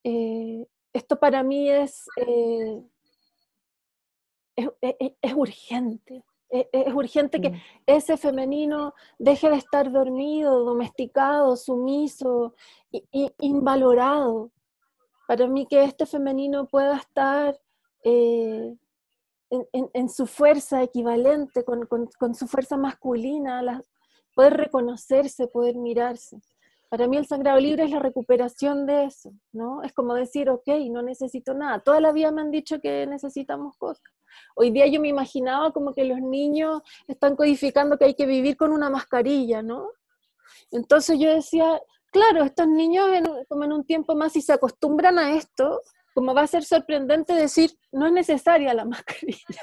Eh, 0.05 0.66
esto 0.92 1.18
para 1.18 1.42
mí 1.42 1.68
es, 1.70 2.07
eh, 2.16 2.83
es, 5.20 5.35
urgente. 5.35 6.25
Es, 6.50 6.94
urgente 6.94 7.40
que 7.40 7.50
mm. 7.50 7.61
ese 7.87 8.16
femenino 8.16 8.94
deje 9.18 9.50
de 9.50 9.56
estar 9.56 9.90
dormido, 9.90 10.64
domesticado, 10.64 11.56
sumiso, 11.56 12.54
y, 12.90 13.30
invalorado. 13.38 14.50
Para 15.26 15.46
mí 15.48 15.66
que 15.66 15.82
este 15.82 16.06
femenino 16.06 16.66
pueda 16.66 16.96
estar 16.96 17.59
eh, 18.04 18.76
en, 19.50 20.09
su 20.09 20.26
fuerza 20.26 20.82
equivalente, 20.82 21.64
con, 21.64 22.35
su 22.35 22.46
fuerza 22.46 22.76
masculina, 22.76 23.82
poder 24.35 24.54
reconocerse, 24.54 25.48
poder 25.48 25.76
mirarse. 25.76 26.40
Para 26.88 27.09
mí 27.09 27.16
el 27.16 27.26
sangrado 27.26 27.59
libre 27.59 27.85
es 27.85 27.90
la 27.90 27.98
recuperación 27.98 28.87
de 28.87 29.04
eso, 29.04 29.32
¿no? 29.52 29.82
Es 29.82 29.92
como 29.92 30.14
decir, 30.14 30.48
ok, 30.48 30.68
no 30.90 31.02
necesito 31.02 31.52
nada. 31.52 31.80
Toda 31.80 32.00
la 32.00 32.12
vida 32.12 32.30
me 32.30 32.42
han 32.42 32.52
dicho 32.52 32.80
que 32.80 33.06
necesitamos 33.06 33.76
cosas. 33.76 34.15
Hoy 34.55 34.70
día 34.70 34.87
yo 34.87 35.01
me 35.01 35.09
imaginaba 35.09 35.72
como 35.72 35.94
que 35.94 36.05
los 36.05 36.20
niños 36.20 36.83
están 37.07 37.37
codificando 37.37 37.99
que 37.99 38.07
hay 38.07 38.14
que 38.14 38.27
vivir 38.27 38.57
con 38.57 38.72
una 38.72 38.90
mascarilla, 38.90 39.62
¿no? 39.62 39.88
Entonces 40.70 41.18
yo 41.18 41.33
decía, 41.33 41.81
claro, 42.11 42.44
estos 42.44 42.68
niños 42.68 43.09
en, 43.12 43.25
como 43.49 43.64
en 43.64 43.72
un 43.72 43.85
tiempo 43.85 44.14
más, 44.14 44.33
si 44.33 44.42
se 44.42 44.53
acostumbran 44.53 45.18
a 45.18 45.35
esto, 45.35 45.81
como 46.14 46.35
va 46.35 46.42
a 46.42 46.46
ser 46.46 46.64
sorprendente 46.64 47.35
decir, 47.35 47.70
no 47.92 48.07
es 48.07 48.12
necesaria 48.12 48.72
la 48.72 48.85
mascarilla. 48.87 49.61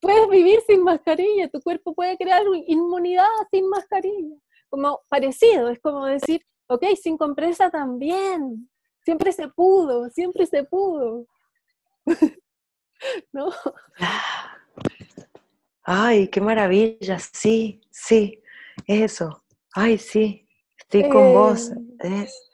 Puedes 0.00 0.28
vivir 0.28 0.60
sin 0.66 0.82
mascarilla, 0.84 1.48
tu 1.48 1.60
cuerpo 1.60 1.94
puede 1.94 2.16
crear 2.16 2.42
inmunidad 2.66 3.26
sin 3.50 3.68
mascarilla. 3.68 4.36
Como 4.68 5.00
parecido, 5.08 5.68
es 5.68 5.80
como 5.80 6.06
decir, 6.06 6.46
ok, 6.68 6.84
sin 7.00 7.16
compresa 7.16 7.70
también. 7.70 8.70
Siempre 9.04 9.32
se 9.32 9.48
pudo, 9.48 10.08
siempre 10.10 10.46
se 10.46 10.62
pudo. 10.62 11.26
¿no? 13.32 13.50
Ay, 15.82 16.28
qué 16.28 16.40
maravilla, 16.40 17.18
sí, 17.18 17.80
sí, 17.90 18.42
eso. 18.86 19.42
Ay, 19.72 19.98
sí, 19.98 20.46
estoy 20.78 21.08
con 21.08 21.32
vos, 21.32 21.70
eh, 21.70 22.24
es 22.24 22.50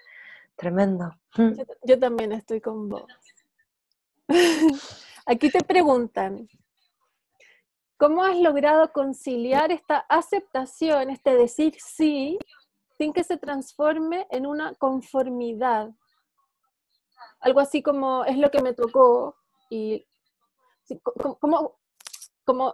tremendo. 0.56 1.11
Mm. 1.37 1.52
Yo, 1.82 1.98
también 1.98 2.32
estoy 2.32 2.61
con 2.61 2.88
vos. 2.88 3.04
Aquí 5.26 5.50
te 5.50 5.62
preguntan, 5.64 6.48
¿cómo 7.96 8.22
has 8.22 8.37
logrado 8.37 8.92
conciliar 8.92 9.72
esta 9.72 9.98
aceptación, 10.09 11.11
este 11.11 11.35
decir 11.35 11.76
sí, 11.78 12.38
sin 12.96 13.12
que 13.12 13.24
se 13.24 13.37
transforme 13.37 14.26
en 14.30 14.47
una 14.47 14.74
conformidad? 14.74 15.90
Algo 17.40 17.61
así 17.61 17.82
como 17.82 18.24
es 18.24 18.38
lo 18.38 18.51
que 18.51 18.62
me 18.62 18.72
tocó 18.72 19.36
y 19.68 20.07
¿Cómo, 21.41 21.78
cómo, 22.45 22.72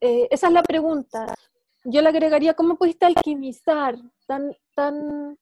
eh, 0.00 0.28
esa 0.30 0.48
es 0.48 0.52
la 0.52 0.62
pregunta. 0.62 1.34
Yo 1.84 2.00
le 2.00 2.08
agregaría, 2.08 2.54
¿cómo 2.54 2.76
pudiste 2.76 3.06
alquimizar 3.06 3.96
tan, 4.26 4.56
tan 4.74 5.38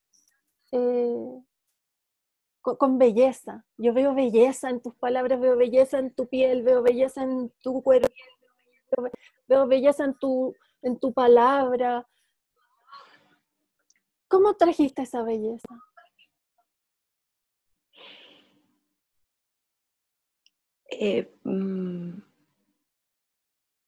eh, 0.73 1.43
con, 2.61 2.99
belleza? 2.99 3.65
Yo 3.77 3.93
veo 3.93 4.15
belleza 4.15 4.71
en 4.71 4.81
tus 4.81 4.95
palabras, 4.97 5.41
veo 5.41 5.57
belleza 5.57 5.99
en 5.99 6.15
tu 6.15 6.27
piel, 6.27 6.63
veo 6.63 6.83
belleza 6.83 7.23
en 7.23 7.51
tu 7.63 7.83
cuerpo, 7.83 8.09
veo 9.47 9.67
belleza 9.67 10.05
en 10.05 10.15
tu, 10.19 10.55
en 10.83 10.99
tu 10.99 11.13
palabra. 11.13 12.07
¿Cómo 14.29 14.55
trajiste 14.55 15.03
esa 15.03 15.23
belleza? 15.23 15.69
Eh, 20.91 21.33
mm, 21.45 22.21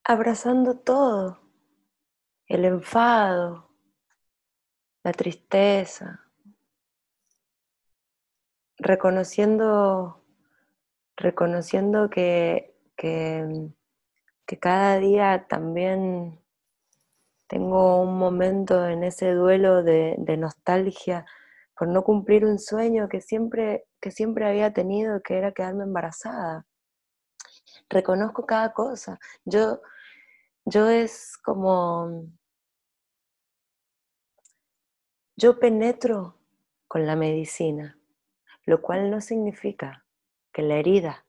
abrazando 0.04 0.78
todo, 0.78 1.40
el 2.46 2.64
enfado, 2.64 3.70
la 5.02 5.12
tristeza, 5.12 6.20
reconociendo, 8.78 10.22
reconociendo 11.16 12.08
que, 12.08 12.74
que, 12.96 13.70
cada 14.60 14.98
día 14.98 15.46
también 15.48 16.38
tengo 17.48 18.02
un 18.02 18.18
momento 18.18 18.86
en 18.86 19.02
ese 19.02 19.32
duelo 19.32 19.82
de, 19.82 20.14
de, 20.18 20.36
nostalgia 20.36 21.24
por 21.76 21.88
no 21.88 22.04
cumplir 22.04 22.44
un 22.44 22.58
sueño 22.58 23.08
que 23.08 23.22
siempre, 23.22 23.86
que 24.00 24.10
siempre 24.10 24.46
había 24.46 24.72
tenido, 24.74 25.22
que 25.22 25.38
era 25.38 25.52
quedarme 25.52 25.84
embarazada 25.84 26.66
reconozco 27.92 28.46
cada 28.46 28.72
cosa. 28.72 29.20
Yo, 29.44 29.80
yo 30.64 30.88
es 30.88 31.36
como, 31.38 32.26
yo 35.36 35.60
penetro 35.60 36.38
con 36.88 37.06
la 37.06 37.16
medicina, 37.16 37.98
lo 38.64 38.82
cual 38.82 39.10
no 39.10 39.20
significa 39.20 40.04
que 40.52 40.62
la 40.62 40.76
herida 40.76 41.26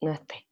no 0.00 0.12
esté. 0.12 0.46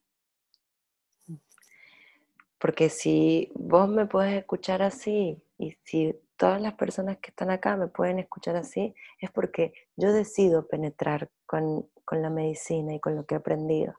Porque 2.59 2.91
si 2.91 3.51
vos 3.55 3.89
me 3.89 4.07
puedes 4.07 4.35
escuchar 4.35 4.83
así 4.83 5.41
y 5.59 5.77
si 5.85 6.19
todas 6.37 6.61
las 6.61 6.75
personas 6.75 7.19
que 7.19 7.31
están 7.31 7.51
acá 7.51 7.77
me 7.77 7.87
pueden 7.87 8.19
escuchar 8.19 8.57
así, 8.57 8.95
es 9.21 9.31
porque 9.31 9.73
yo 9.97 10.13
decido 10.13 10.67
penetrar 10.67 11.31
con, 11.47 11.89
con 12.05 12.21
la 12.21 12.31
medicina 12.31 12.95
y 12.95 13.01
con 13.01 13.15
lo 13.15 13.27
que 13.27 13.37
he 13.37 13.39
aprendido 13.39 13.99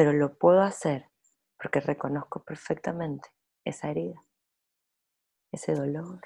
pero 0.00 0.14
lo 0.14 0.32
puedo 0.32 0.62
hacer 0.62 1.10
porque 1.58 1.78
reconozco 1.78 2.42
perfectamente 2.42 3.28
esa 3.66 3.90
herida, 3.90 4.24
ese 5.52 5.74
dolor, 5.74 6.22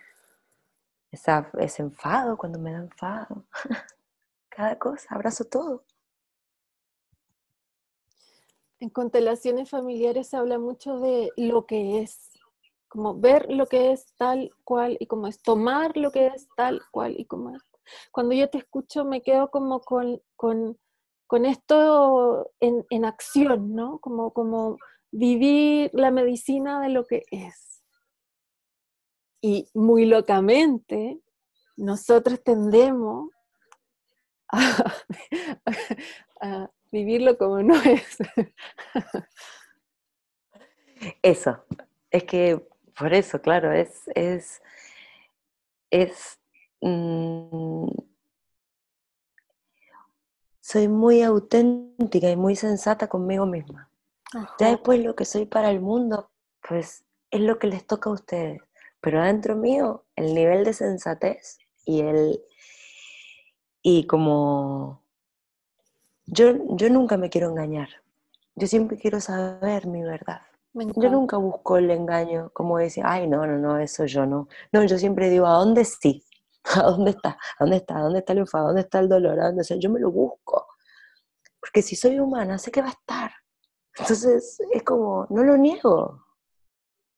ese 1.10 1.82
enfado 1.82 2.36
cuando 2.36 2.60
me 2.60 2.70
da 2.70 2.78
enfado, 2.78 3.44
cada 4.48 4.78
cosa, 4.78 5.12
abrazo 5.12 5.46
todo. 5.46 5.84
En 8.78 8.90
constelaciones 8.90 9.70
familiares 9.70 10.28
se 10.28 10.36
habla 10.36 10.60
mucho 10.60 11.00
de 11.00 11.32
lo 11.36 11.66
que 11.66 12.00
es, 12.00 12.30
como 12.86 13.18
ver 13.18 13.50
lo 13.50 13.66
que 13.66 13.90
es 13.90 14.14
tal 14.14 14.52
cual 14.62 14.96
y 15.00 15.08
como 15.08 15.26
es, 15.26 15.42
tomar 15.42 15.96
lo 15.96 16.12
que 16.12 16.28
es 16.28 16.46
tal 16.56 16.80
cual 16.92 17.18
y 17.18 17.24
como 17.24 17.56
es. 17.56 17.62
Cuando 18.12 18.36
yo 18.36 18.48
te 18.48 18.58
escucho 18.58 19.04
me 19.04 19.20
quedo 19.20 19.50
como 19.50 19.80
con, 19.80 20.22
con 20.36 20.78
con 21.26 21.46
esto 21.46 22.50
en, 22.60 23.04
acción, 23.04 23.74
¿no? 23.74 23.98
Como, 23.98 24.32
como 24.32 24.78
vivir 25.10 25.90
la 25.92 26.10
medicina 26.10 26.80
de 26.80 26.88
lo 26.88 27.04
que 27.06 27.24
es. 27.30 27.82
Y 29.40 29.68
muy 29.74 30.06
locamente, 30.06 31.20
nosotros 31.76 32.42
tendemos 32.42 33.30
a, 34.50 34.94
vivirlo 36.92 37.36
como 37.36 37.62
no 37.62 37.74
es. 37.82 38.18
Eso, 41.22 41.64
es 42.10 42.24
que 42.24 42.66
por 42.96 43.12
eso, 43.12 43.40
claro, 43.40 43.72
es, 43.72 44.08
es, 44.14 44.62
es 45.90 46.40
mm, 46.80 47.88
soy 50.64 50.88
muy 50.88 51.20
auténtica 51.20 52.30
y 52.30 52.36
muy 52.36 52.56
sensata 52.56 53.06
conmigo 53.06 53.44
misma. 53.44 53.90
Ya 54.58 54.70
después 54.70 54.98
lo 55.04 55.14
que 55.14 55.26
soy 55.26 55.44
para 55.44 55.70
el 55.70 55.80
mundo, 55.80 56.30
pues 56.66 57.04
es 57.30 57.40
lo 57.42 57.58
que 57.58 57.66
les 57.66 57.86
toca 57.86 58.08
a 58.08 58.14
ustedes. 58.14 58.62
Pero 59.02 59.20
adentro 59.20 59.56
mío, 59.56 60.04
el 60.16 60.34
nivel 60.34 60.64
de 60.64 60.72
sensatez 60.72 61.58
y 61.84 62.00
el... 62.00 62.40
Y 63.82 64.06
como... 64.06 65.02
Yo, 66.24 66.54
yo 66.70 66.88
nunca 66.88 67.18
me 67.18 67.28
quiero 67.28 67.50
engañar. 67.50 67.90
Yo 68.54 68.66
siempre 68.66 68.96
quiero 68.96 69.20
saber 69.20 69.86
mi 69.86 70.02
verdad. 70.02 70.40
Yo 70.72 71.10
nunca 71.10 71.36
busco 71.36 71.76
el 71.76 71.90
engaño, 71.90 72.48
como 72.54 72.78
decir, 72.78 73.04
ay, 73.06 73.26
no, 73.28 73.46
no, 73.46 73.58
no, 73.58 73.78
eso 73.78 74.06
yo 74.06 74.24
no. 74.24 74.48
No, 74.72 74.82
yo 74.82 74.96
siempre 74.96 75.28
digo, 75.28 75.46
¿a 75.46 75.58
dónde 75.58 75.84
sí? 75.84 76.24
¿A 76.76 76.82
dónde 76.82 77.10
está? 77.10 77.30
¿A 77.30 77.64
dónde 77.64 77.76
está? 77.76 77.98
¿A 77.98 78.02
dónde 78.02 78.18
está 78.20 78.32
el 78.32 78.38
enfado? 78.38 78.64
¿A 78.64 78.66
dónde 78.68 78.80
está 78.82 78.98
el 79.00 79.08
dolor? 79.08 79.40
¿A 79.40 79.46
dónde 79.46 79.78
Yo 79.78 79.90
me 79.90 80.00
lo 80.00 80.10
busco. 80.10 80.68
Porque 81.60 81.82
si 81.82 81.96
soy 81.96 82.18
humana, 82.18 82.58
sé 82.58 82.70
que 82.70 82.80
va 82.80 82.88
a 82.88 82.90
estar. 82.90 83.32
Entonces 83.96 84.60
es 84.72 84.82
como, 84.82 85.26
no 85.30 85.44
lo 85.44 85.56
niego. 85.56 86.26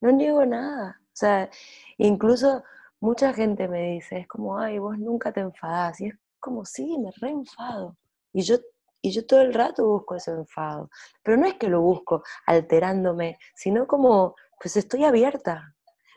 No 0.00 0.12
niego 0.12 0.44
nada. 0.44 1.00
O 1.00 1.16
sea, 1.16 1.48
incluso 1.96 2.62
mucha 3.00 3.32
gente 3.32 3.68
me 3.68 3.92
dice, 3.92 4.18
es 4.18 4.28
como, 4.28 4.58
ay, 4.58 4.78
vos 4.78 4.98
nunca 4.98 5.32
te 5.32 5.40
enfadás. 5.40 6.00
Y 6.00 6.08
es 6.08 6.14
como, 6.40 6.64
sí, 6.64 6.98
me 6.98 7.10
reenfado. 7.12 7.96
Y 8.32 8.42
yo, 8.42 8.56
y 9.00 9.10
yo 9.12 9.24
todo 9.26 9.40
el 9.40 9.54
rato 9.54 9.86
busco 9.86 10.16
ese 10.16 10.32
enfado. 10.32 10.90
Pero 11.22 11.36
no 11.36 11.46
es 11.46 11.54
que 11.54 11.68
lo 11.68 11.80
busco 11.80 12.22
alterándome, 12.46 13.38
sino 13.54 13.86
como, 13.86 14.34
pues 14.60 14.76
estoy 14.76 15.04
abierta. 15.04 15.74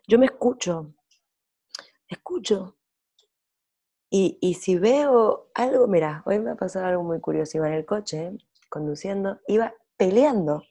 Yo 0.07 0.19
me 0.19 0.25
escucho. 0.25 0.93
Escucho. 2.07 2.78
Y, 4.12 4.55
si 4.55 4.76
veo 4.78 5.51
algo, 5.53 5.88
mira, 5.88 6.24
hoy 6.26 6.39
me 6.39 6.51
ha 6.51 6.55
pasado 6.55 6.86
algo 6.88 7.03
muy 7.03 7.20
curioso, 7.20 7.57
iba 7.57 7.68
en 7.68 7.76
el 7.76 7.86
coche, 7.86 8.32
conduciendo, 8.68 9.39
iba 9.47 9.74
peleando, 9.97 10.64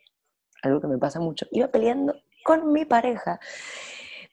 algo 0.63 0.81
que 0.81 0.89
me 0.89 0.99
pasa 0.99 1.21
mucho, 1.21 1.47
iba 1.53 1.69
peleando 1.69 2.17
con 2.45 2.73
mi 2.73 2.85
pareja, 2.85 3.39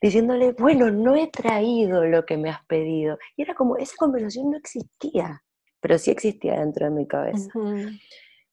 diciéndole, 0.02 0.54
bueno, 0.54 0.90
no 0.90 1.16
he 1.16 1.28
traído 1.28 2.04
lo 2.06 2.26
que 2.26 2.38
me 2.38 2.50
has 2.50 2.66
pedido. 2.66 3.20
Y 3.36 3.44
era 3.44 3.54
como, 3.54 3.78
esa 3.78 3.96
conversación 3.96 4.50
no 4.50 4.58
existía, 4.58 5.44
pero 5.80 6.00
sí 6.00 6.10
existía 6.10 6.60
dentro 6.60 6.86
de 6.86 6.92
mi 6.92 7.08
cabeza. 7.08 7.52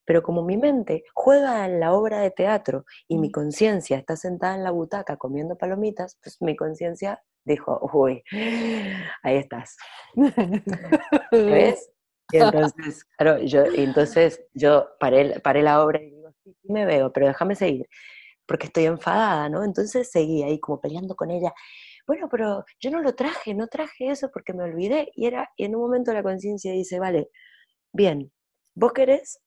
Pero 0.04 0.22
como 0.22 0.42
mi 0.42 0.58
mente 0.58 1.04
juega 1.14 1.64
en 1.64 1.80
la 1.80 1.94
obra 1.94 2.20
de 2.20 2.30
teatro 2.30 2.84
y 3.08 3.16
mi 3.16 3.30
conciencia 3.30 3.96
está 3.96 4.16
sentada 4.16 4.54
en 4.56 4.64
la 4.64 4.70
butaca 4.70 5.16
comiendo 5.16 5.56
palomitas, 5.56 6.18
pues 6.22 6.42
mi 6.42 6.56
conciencia 6.56 7.22
dijo, 7.44 7.90
uy, 7.92 8.22
ahí 9.22 9.36
estás. 9.36 9.76
¿Ves? 11.32 11.92
Y 12.32 12.36
entonces, 12.38 13.04
claro, 13.16 13.38
yo, 13.42 13.64
entonces 13.64 14.44
yo 14.54 14.88
paré, 14.98 15.40
paré 15.40 15.62
la 15.62 15.84
obra 15.84 16.02
y 16.02 16.10
digo, 16.10 16.30
sí, 16.42 16.56
sí 16.60 16.72
me 16.72 16.86
veo, 16.86 17.12
pero 17.12 17.26
déjame 17.26 17.54
seguir, 17.54 17.88
porque 18.46 18.66
estoy 18.66 18.86
enfadada, 18.86 19.48
¿no? 19.48 19.64
Entonces 19.64 20.10
seguí 20.10 20.42
ahí 20.42 20.58
como 20.58 20.80
peleando 20.80 21.14
con 21.14 21.30
ella. 21.30 21.52
Bueno, 22.06 22.28
pero 22.30 22.64
yo 22.80 22.90
no 22.90 23.00
lo 23.00 23.14
traje, 23.14 23.54
no 23.54 23.68
traje 23.68 24.10
eso 24.10 24.30
porque 24.32 24.52
me 24.54 24.64
olvidé. 24.64 25.10
Y, 25.14 25.26
era, 25.26 25.50
y 25.56 25.64
en 25.66 25.76
un 25.76 25.82
momento 25.82 26.12
la 26.12 26.22
conciencia 26.22 26.72
dice, 26.72 26.98
vale, 26.98 27.30
bien, 27.92 28.32
vos 28.74 28.92
querés, 28.92 29.40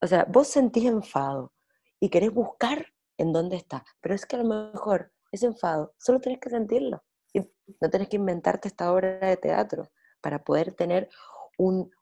o 0.00 0.06
sea, 0.06 0.24
vos 0.28 0.48
sentís 0.48 0.86
enfado 0.86 1.52
y 2.00 2.08
querés 2.08 2.32
buscar 2.32 2.86
en 3.18 3.32
dónde 3.32 3.56
está, 3.56 3.84
pero 4.00 4.14
es 4.14 4.26
que 4.26 4.36
a 4.36 4.42
lo 4.42 4.72
mejor 4.72 5.12
ese 5.30 5.46
enfado 5.46 5.94
solo 5.98 6.20
tenés 6.20 6.40
que 6.40 6.50
sentirlo. 6.50 7.02
No 7.34 7.90
tenés 7.90 8.08
que 8.08 8.16
inventarte 8.16 8.68
esta 8.68 8.92
obra 8.92 9.18
de 9.18 9.36
teatro 9.36 9.90
para 10.20 10.42
poder 10.44 10.74
tener 10.74 11.08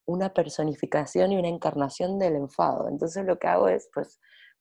una 0.06 0.32
personificación 0.32 1.32
y 1.32 1.38
una 1.38 1.48
encarnación 1.48 2.18
del 2.18 2.36
enfado. 2.36 2.88
Entonces 2.88 3.24
lo 3.24 3.38
que 3.38 3.46
hago 3.46 3.68
es, 3.68 3.88
pues, 3.92 4.20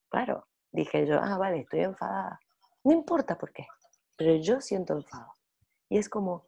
claro, 0.09 0.47
dije 0.71 1.05
yo, 1.07 1.19
ah, 1.21 1.37
vale, 1.37 1.59
estoy 1.59 1.81
enfadada. 1.81 2.39
No 2.83 2.93
importa 2.93 3.37
por 3.37 3.51
qué, 3.51 3.65
pero 4.17 4.35
yo 4.35 4.61
siento 4.61 4.93
enfado. 4.93 5.33
Y 5.89 5.97
es 5.97 6.09
como 6.09 6.43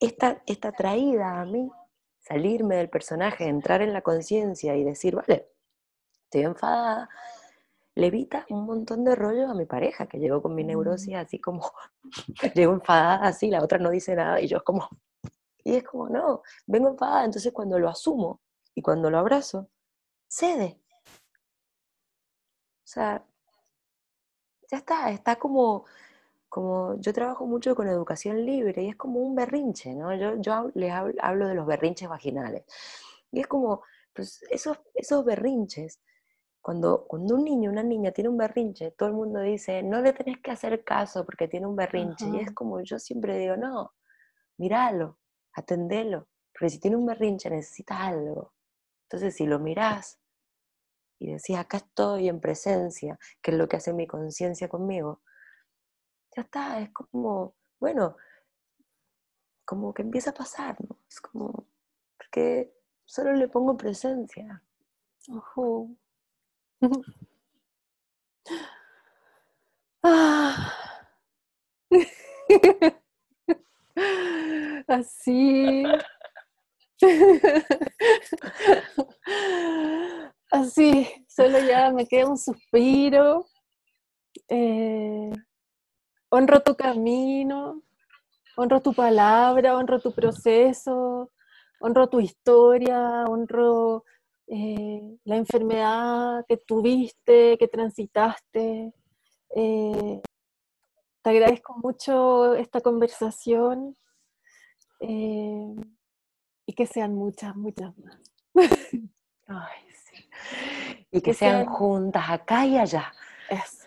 esta, 0.00 0.42
esta 0.46 0.72
traída 0.72 1.40
a 1.40 1.44
mí, 1.44 1.70
salirme 2.18 2.76
del 2.76 2.90
personaje, 2.90 3.48
entrar 3.48 3.82
en 3.82 3.92
la 3.92 4.02
conciencia 4.02 4.74
y 4.76 4.84
decir, 4.84 5.14
vale, 5.16 5.48
estoy 6.24 6.42
enfadada, 6.42 7.08
le 7.96 8.08
evita 8.08 8.46
un 8.50 8.66
montón 8.66 9.04
de 9.04 9.14
rollo 9.16 9.50
a 9.50 9.54
mi 9.54 9.64
pareja, 9.64 10.06
que 10.06 10.18
llegó 10.18 10.42
con 10.42 10.54
mi 10.54 10.62
neurosis 10.64 11.14
mm. 11.14 11.16
así 11.16 11.40
como, 11.40 11.72
llegó 12.54 12.74
enfadada 12.74 13.26
así, 13.26 13.50
la 13.50 13.62
otra 13.62 13.78
no 13.78 13.90
dice 13.90 14.14
nada 14.14 14.40
y 14.40 14.48
yo 14.48 14.58
es 14.58 14.62
como, 14.62 14.88
y 15.64 15.76
es 15.76 15.84
como, 15.84 16.08
no, 16.08 16.42
vengo 16.66 16.90
enfadada, 16.90 17.24
entonces 17.24 17.52
cuando 17.52 17.78
lo 17.78 17.88
asumo 17.88 18.42
y 18.74 18.82
cuando 18.82 19.10
lo 19.10 19.18
abrazo, 19.18 19.70
cede. 20.28 20.80
O 22.84 22.88
sea, 22.88 23.26
ya 24.70 24.78
está, 24.78 25.10
está 25.10 25.36
como, 25.36 25.86
como, 26.48 27.00
yo 27.00 27.12
trabajo 27.14 27.46
mucho 27.46 27.74
con 27.74 27.88
educación 27.88 28.44
libre 28.44 28.82
y 28.82 28.88
es 28.90 28.96
como 28.96 29.20
un 29.20 29.34
berrinche, 29.34 29.94
¿no? 29.94 30.14
Yo, 30.14 30.36
yo 30.36 30.70
les 30.74 30.92
hablo, 30.92 31.48
de 31.48 31.54
los 31.54 31.66
berrinches 31.66 32.08
vaginales. 32.08 32.64
Y 33.32 33.40
es 33.40 33.46
como, 33.46 33.82
pues 34.12 34.42
esos, 34.50 34.78
esos 34.94 35.24
berrinches 35.24 36.00
cuando, 36.66 37.06
cuando 37.06 37.36
un 37.36 37.44
niño, 37.44 37.70
una 37.70 37.84
niña 37.84 38.10
tiene 38.10 38.28
un 38.28 38.36
berrinche, 38.36 38.90
todo 38.90 39.08
el 39.08 39.14
mundo 39.14 39.38
dice, 39.38 39.84
no 39.84 40.00
le 40.00 40.12
tenés 40.12 40.38
que 40.42 40.50
hacer 40.50 40.82
caso 40.82 41.24
porque 41.24 41.46
tiene 41.46 41.64
un 41.64 41.76
berrinche. 41.76 42.26
Y 42.26 42.40
es 42.40 42.50
como 42.50 42.80
yo 42.82 42.98
siempre 42.98 43.38
digo, 43.38 43.56
no, 43.56 43.94
míralo, 44.58 45.20
atendelo. 45.52 46.26
Porque 46.52 46.70
si 46.70 46.80
tiene 46.80 46.96
un 46.96 47.06
berrinche 47.06 47.50
necesita 47.50 48.04
algo. 48.04 48.52
Entonces, 49.04 49.36
si 49.36 49.46
lo 49.46 49.60
mirás 49.60 50.18
y 51.20 51.34
decís, 51.34 51.56
acá 51.56 51.76
estoy 51.76 52.28
en 52.28 52.40
presencia, 52.40 53.16
que 53.40 53.52
es 53.52 53.56
lo 53.56 53.68
que 53.68 53.76
hace 53.76 53.92
mi 53.92 54.08
conciencia 54.08 54.68
conmigo, 54.68 55.22
ya 56.34 56.42
está, 56.42 56.80
es 56.80 56.90
como, 56.92 57.54
bueno, 57.78 58.16
como 59.64 59.94
que 59.94 60.02
empieza 60.02 60.30
a 60.30 60.34
pasar, 60.34 60.76
¿no? 60.80 60.98
Es 61.08 61.20
como, 61.20 61.68
porque 62.16 62.74
solo 63.04 63.34
le 63.34 63.46
pongo 63.46 63.76
presencia. 63.76 64.64
Ojo. 65.28 65.90
ah. 65.90 66.05
Así. 74.88 75.84
Así, 80.50 81.06
solo 81.28 81.58
ya 81.60 81.92
me 81.92 82.06
queda 82.06 82.28
un 82.28 82.38
suspiro. 82.38 83.46
Eh, 84.48 85.30
honro 86.30 86.60
tu 86.60 86.74
camino, 86.76 87.82
honro 88.56 88.80
tu 88.82 88.92
palabra, 88.94 89.76
honro 89.76 90.00
tu 90.00 90.12
proceso, 90.12 91.30
honro 91.80 92.08
tu 92.08 92.20
historia, 92.20 93.24
honro 93.28 94.04
eh, 94.48 95.18
la 95.24 95.36
enfermedad 95.36 96.44
que 96.48 96.56
tuviste, 96.56 97.56
que 97.58 97.68
transitaste. 97.68 98.92
Eh, 99.54 100.22
te 101.22 101.30
agradezco 101.30 101.76
mucho 101.82 102.54
esta 102.54 102.80
conversación 102.80 103.96
y 104.98 106.72
que 106.74 106.86
sean 106.86 107.14
muchas, 107.14 107.54
muchas 107.56 107.96
más. 107.98 108.18
Ay, 109.46 109.90
sí. 109.90 110.28
Y 111.10 111.20
que, 111.20 111.34
sean, 111.34 111.66
juntas 111.66 112.24
acá 112.28 112.66
y 112.66 112.78
allá. 112.78 113.12
Eso, 113.48 113.86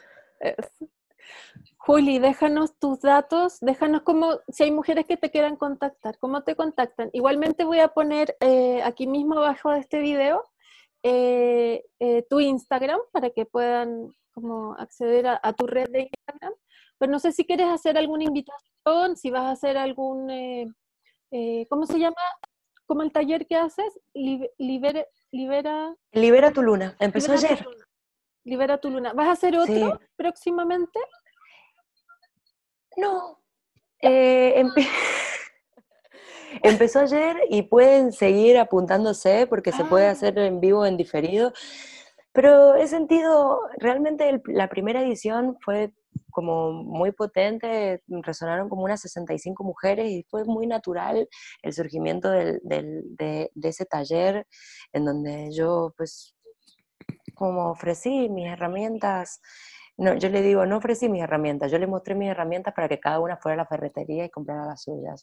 Juli, 1.89 2.19
déjanos 2.19 2.77
tus 2.77 2.99
datos, 2.99 3.59
déjanos 3.61 4.03
como 4.03 4.41
si 4.47 4.61
hay 4.61 4.69
mujeres 4.69 5.07
que 5.07 5.17
te 5.17 5.31
quieran 5.31 5.55
contactar, 5.55 6.19
cómo 6.19 6.43
te 6.43 6.55
contactan. 6.55 7.09
Igualmente 7.13 7.63
voy 7.63 7.79
a 7.79 7.87
poner 7.87 8.37
eh, 8.41 8.83
aquí 8.83 9.07
mismo 9.07 9.39
abajo 9.39 9.71
de 9.71 9.79
este 9.79 9.97
video 9.97 10.43
eh, 11.01 11.83
eh, 11.99 12.27
tu 12.29 12.41
Instagram 12.41 12.99
para 13.11 13.31
que 13.31 13.47
puedan 13.47 14.13
como 14.35 14.75
acceder 14.75 15.25
a, 15.41 15.53
tu 15.53 15.65
red 15.65 15.89
de 15.89 16.11
Instagram. 16.15 16.53
Pero 16.99 17.11
no 17.11 17.17
sé 17.17 17.31
si 17.31 17.43
quieres 17.43 17.65
hacer 17.69 17.97
alguna 17.97 18.23
invitación, 18.23 19.17
si 19.17 19.31
vas 19.31 19.45
a 19.45 19.51
hacer 19.51 19.75
algún, 19.75 20.27
¿cómo 21.69 21.87
se 21.87 21.97
llama? 21.97 22.21
como 22.85 23.01
el 23.01 23.11
taller 23.11 23.47
que 23.47 23.55
haces, 23.55 23.99
libera, 24.13 25.07
libera... 25.31 25.95
Libera 26.11 26.51
tu 26.51 26.61
luna, 26.61 26.95
empezó 26.99 27.31
ayer. 27.31 27.65
libera 28.43 28.77
tu 28.77 28.91
luna. 28.91 29.13
¿Vas 29.13 29.27
a 29.27 29.31
hacer 29.31 29.57
otro 29.57 29.99
próximamente? 30.15 30.99
No. 32.97 33.39
Eh, 34.01 34.63
empezó 36.63 36.99
ayer 36.99 37.37
y 37.49 37.63
pueden 37.63 38.11
seguir 38.11 38.57
apuntándose 38.57 39.47
porque 39.47 39.71
se 39.71 39.85
puede 39.85 40.07
hacer 40.07 40.37
en 40.39 40.59
vivo, 40.59 40.85
en 40.85 40.97
diferido. 40.97 41.53
Pero 42.31 42.75
he 42.75 42.87
sentido, 42.87 43.59
realmente 43.77 44.41
la 44.45 44.69
primera 44.69 45.01
edición 45.01 45.57
fue 45.61 45.93
como 46.31 46.71
muy 46.71 47.11
potente, 47.11 48.03
resonaron 48.07 48.69
como 48.69 48.83
unas 48.83 49.01
65 49.01 49.63
mujeres 49.63 50.09
y 50.09 50.23
fue 50.29 50.45
muy 50.45 50.67
natural 50.67 51.27
el 51.63 51.73
surgimiento 51.73 52.29
del, 52.29 52.61
de, 52.63 53.49
ese 53.63 53.85
taller 53.85 54.47
en 54.93 55.05
donde 55.05 55.51
yo 55.51 55.93
pues 55.97 56.35
como 57.35 57.71
ofrecí 57.71 58.29
mis 58.29 58.47
herramientas, 58.47 59.41
no, 59.99 60.15
yo 60.15 60.29
le 60.29 60.41
digo, 60.41 60.65
no 60.65 60.77
ofrecí 60.77 61.09
mis 61.09 61.23
herramientas, 61.23 61.71
yo 61.71 61.77
le 61.77 61.87
mostré 61.87 62.15
mis 62.15 62.29
herramientas 62.29 62.73
para 62.73 62.89
que 62.89 62.99
cada 62.99 63.19
una 63.19 63.37
fuera 63.37 63.53
a 63.53 63.57
la 63.57 63.65
ferretería 63.65 64.25
y 64.25 64.29
comprara 64.29 64.65
las 64.65 64.83
suyas. 64.83 65.21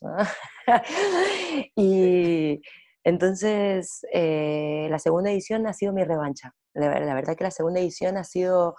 y 1.75 2.61
entonces, 3.03 4.05
eh, 4.13 4.87
la 4.89 4.99
segunda 4.99 5.31
edición 5.31 5.67
ha 5.67 5.73
sido 5.73 5.93
mi 5.93 6.03
revancha. 6.03 6.53
La, 6.73 6.99
la, 6.99 7.15
verdad 7.15 7.35
que 7.35 7.43
la 7.43 7.51
segunda 7.51 7.79
edición 7.79 8.17
ha 8.17 8.23
sido 8.23 8.75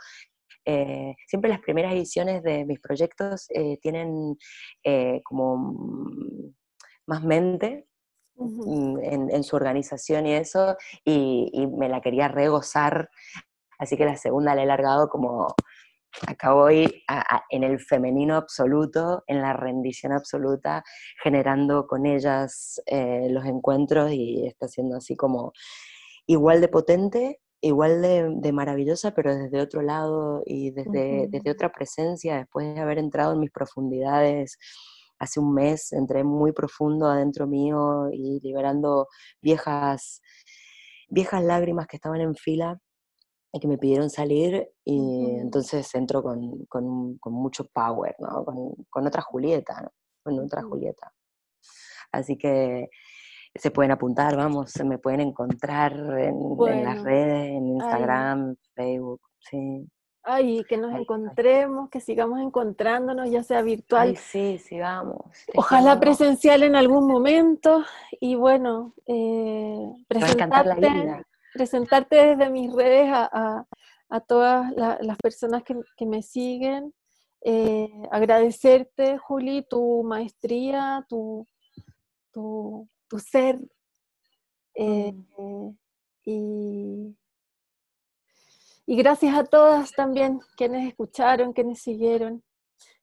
eh, 0.70 1.16
siempre 1.26 1.48
las 1.48 1.60
primeras 1.60 1.94
ediciones 1.94 2.42
de 2.42 2.66
mis 2.66 2.78
proyectos 2.78 3.46
eh, 3.54 3.78
tienen 3.80 4.36
eh, 4.84 5.22
como 5.24 5.74
más 7.06 7.24
mente 7.24 7.86
mm, 8.36 8.98
en, 9.02 9.44
su 9.44 9.56
organización 9.56 10.26
y 10.26 10.34
eso, 10.34 10.76
y, 11.06 11.66
me 11.68 11.88
la 11.88 12.02
quería 12.02 12.28
regozar, 12.28 13.08
así 13.78 13.96
que 13.96 14.04
la 14.04 14.16
segunda 14.18 14.54
la 14.54 14.62
he 14.62 14.66
largado 14.66 15.08
como 15.08 15.54
acá 16.26 16.52
voy 16.52 17.04
en 17.50 17.62
el 17.64 17.80
femenino 17.80 18.36
absoluto, 18.36 19.22
en 19.26 19.40
la 19.42 19.52
rendición 19.52 20.12
absoluta, 20.12 20.82
generando 21.22 21.86
con 21.86 22.06
ellas 22.06 22.80
los 22.86 23.44
encuentros 23.44 24.12
y 24.12 24.46
está 24.46 24.68
siendo 24.68 24.96
así 24.96 25.16
como 25.16 25.52
igual 26.26 26.60
de 26.60 26.68
potente 26.68 27.40
igual 27.60 28.02
de, 28.02 28.52
maravillosa, 28.52 29.12
pero 29.12 29.34
desde 29.34 29.60
otro 29.60 29.82
lado 29.82 30.42
y 30.46 30.70
desde, 30.70 31.26
desde 31.28 31.50
otra 31.50 31.72
presencia, 31.72 32.36
después 32.36 32.74
de 32.74 32.80
haber 32.80 32.98
entrado 32.98 33.34
en 33.34 33.40
mis 33.40 33.50
profundidades. 33.50 34.58
Hace 35.18 35.40
un 35.40 35.52
mes 35.52 35.92
entré 35.92 36.22
muy 36.22 36.52
profundo 36.52 37.06
adentro 37.06 37.48
mío 37.48 38.08
y 38.12 38.40
liberando 38.40 39.08
viejas, 39.42 40.22
viejas 41.08 41.42
lágrimas 41.42 41.88
que 41.88 41.96
estaban 41.96 42.20
en 42.20 42.36
fila 42.36 42.78
que 43.60 43.68
me 43.68 43.78
pidieron 43.78 44.10
salir 44.10 44.68
y 44.84 45.36
entonces 45.40 45.94
entro 45.94 46.22
con, 46.22 46.64
con, 46.66 47.18
con, 47.18 47.32
mucho 47.32 47.66
power, 47.68 48.14
¿no? 48.18 48.44
Con, 48.44 48.74
con 48.90 49.06
otra 49.06 49.22
Julieta, 49.22 49.80
¿no? 49.82 49.92
Con 50.22 50.38
otra 50.40 50.62
Julieta. 50.62 51.12
Así 52.12 52.36
que 52.36 52.88
se 53.54 53.70
pueden 53.70 53.92
apuntar, 53.92 54.36
vamos, 54.36 54.70
se 54.70 54.84
me 54.84 54.98
pueden 54.98 55.20
encontrar 55.20 55.92
en, 55.92 56.84
las 56.84 57.02
redes, 57.02 57.48
en 57.48 57.68
Instagram, 57.68 58.56
Facebook, 58.74 59.20
sí. 59.38 59.86
Ay, 60.22 60.62
que 60.68 60.76
nos 60.76 60.94
encontremos, 60.94 61.88
que 61.88 62.00
sigamos 62.00 62.40
encontrándonos, 62.40 63.30
ya 63.30 63.42
sea 63.42 63.62
virtual. 63.62 64.08
Ay, 64.08 64.16
sí, 64.16 64.58
sigamos. 64.58 65.22
Ojalá 65.54 65.98
presencial 65.98 66.62
en 66.64 66.76
algún 66.76 67.06
momento. 67.06 67.82
Y 68.20 68.34
bueno, 68.34 68.92
eh, 69.06 69.90
presentarte, 70.06 71.24
presentarte 71.58 72.14
desde 72.14 72.50
mis 72.50 72.72
redes 72.72 73.10
a, 73.12 73.66
todas 74.26 74.72
las 74.76 75.18
personas 75.18 75.62
que, 75.64 76.06
me 76.06 76.22
siguen. 76.22 76.94
Eh, 77.40 77.90
agradecerte, 78.10 79.18
Juli, 79.18 79.66
tu 79.68 80.02
maestría, 80.04 81.04
tu, 81.08 81.46
tu, 82.32 82.88
tu 83.08 83.18
ser. 83.18 83.58
Eh, 84.74 85.12
mm. 85.12 85.70
y, 86.24 87.16
y, 88.86 88.96
gracias 88.96 89.36
a 89.36 89.44
todas 89.44 89.90
también 89.92 90.40
quienes 90.56 90.88
escucharon, 90.88 91.52
quienes 91.52 91.80
siguieron. 91.80 92.42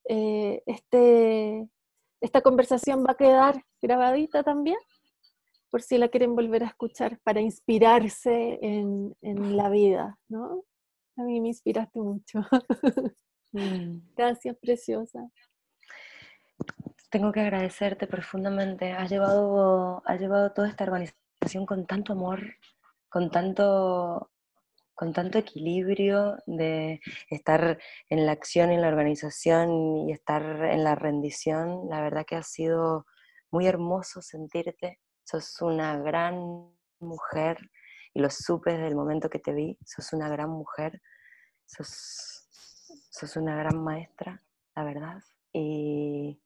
Eh, 0.08 0.64
este, 0.66 1.68
esta 2.22 2.42
conversación 2.42 3.04
va 3.06 3.12
a 3.12 3.18
quedar 3.18 3.66
grabadita 3.82 4.44
también, 4.44 4.78
por 5.70 5.82
si 5.82 5.98
la 5.98 6.10
quieren 6.10 6.36
volver 6.36 6.64
a 6.64 6.68
escuchar, 6.68 7.20
para 7.24 7.42
inspirarse 7.42 8.60
en, 8.62 9.16
en 9.22 9.58
la 9.58 9.70
vida, 9.70 10.18
¿no? 10.30 10.64
A 11.18 11.24
mí 11.24 11.42
me 11.42 11.50
inspiraste 11.50 12.00
mucho. 12.00 12.40
Mm. 13.58 14.02
Gracias, 14.18 14.58
preciosa 14.58 15.32
tengo 17.16 17.32
que 17.32 17.40
agradecerte 17.40 18.08
profundamente. 18.08 18.92
Has 18.92 19.10
llevado, 19.10 20.04
has 20.06 20.20
llevado 20.20 20.52
toda 20.52 20.68
esta 20.68 20.84
organización 20.84 21.66
con 21.66 21.86
tanto 21.86 22.12
amor, 22.12 22.42
con 23.08 23.32
tanto, 23.32 24.32
con 24.94 25.14
tanto 25.14 25.38
equilibrio 25.38 26.38
de 26.46 27.00
estar 27.30 27.80
en 28.10 28.26
la 28.26 28.34
acción, 28.34 28.70
en 28.72 28.82
la 28.82 28.90
organización 28.90 30.10
y 30.10 30.12
estar 30.12 30.44
en 30.66 30.84
la 30.84 30.96
rendición. 30.96 31.88
La 31.90 32.02
verdad 32.02 32.26
que 32.28 32.36
ha 32.36 32.44
sido 32.44 33.06
muy 33.50 33.66
hermoso 33.66 34.22
sentirte. 34.22 35.00
Sos 35.26 35.62
una 35.62 35.98
gran 35.98 36.72
mujer 37.00 37.58
y 38.14 38.22
lo 38.22 38.30
supe 38.30 38.72
desde 38.72 38.88
el 38.88 38.96
momento 38.96 39.30
que 39.30 39.40
te 39.40 39.54
vi. 39.54 39.78
Sos 39.86 40.14
una 40.14 40.30
gran 40.30 40.50
mujer, 40.50 41.02
sos, 41.66 42.48
sos 43.10 43.36
una 43.36 43.58
gran 43.58 43.84
maestra, 43.84 44.42
la 44.76 44.84
verdad. 44.86 45.22
Y 45.52 46.40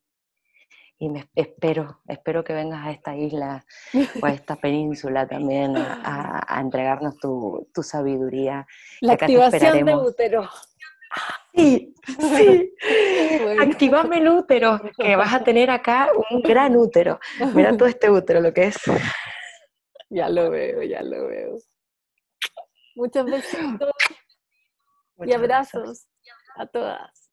y 1.02 1.08
me 1.08 1.30
espero, 1.34 2.02
espero 2.06 2.44
que 2.44 2.52
vengas 2.52 2.86
a 2.86 2.90
esta 2.90 3.16
isla 3.16 3.64
o 4.22 4.26
a 4.26 4.32
esta 4.32 4.56
península 4.56 5.26
también 5.26 5.74
a, 5.74 6.60
entregarnos 6.60 7.16
tu, 7.16 7.66
sabiduría. 7.82 8.66
La 9.00 9.14
activación 9.14 9.86
de 9.86 9.96
útero. 9.96 10.46
Sí, 11.54 11.89
sí. 12.18 12.74
Activame 13.60 14.18
el 14.18 14.28
útero, 14.28 14.80
que 14.98 15.16
vas 15.16 15.32
a 15.34 15.44
tener 15.44 15.70
acá 15.70 16.10
un 16.30 16.42
gran 16.42 16.76
útero. 16.76 17.18
Mira 17.54 17.76
todo 17.76 17.88
este 17.88 18.10
útero, 18.10 18.40
lo 18.40 18.52
que 18.52 18.64
es. 18.64 18.76
Ya 20.08 20.28
lo 20.28 20.50
veo, 20.50 20.82
ya 20.82 21.02
lo 21.02 21.28
veo. 21.28 21.58
Muchos 22.96 23.24
besitos 23.26 23.90
y 25.24 25.32
abrazos 25.32 26.06
a 26.56 26.66
todas. 26.66 27.30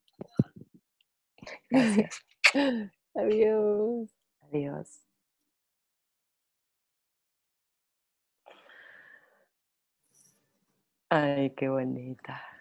Gracias. 1.69 2.21
Adiós. 3.15 4.09
Adiós. 4.41 5.03
Ay, 11.09 11.51
qué 11.55 11.69
bonita. 11.69 12.47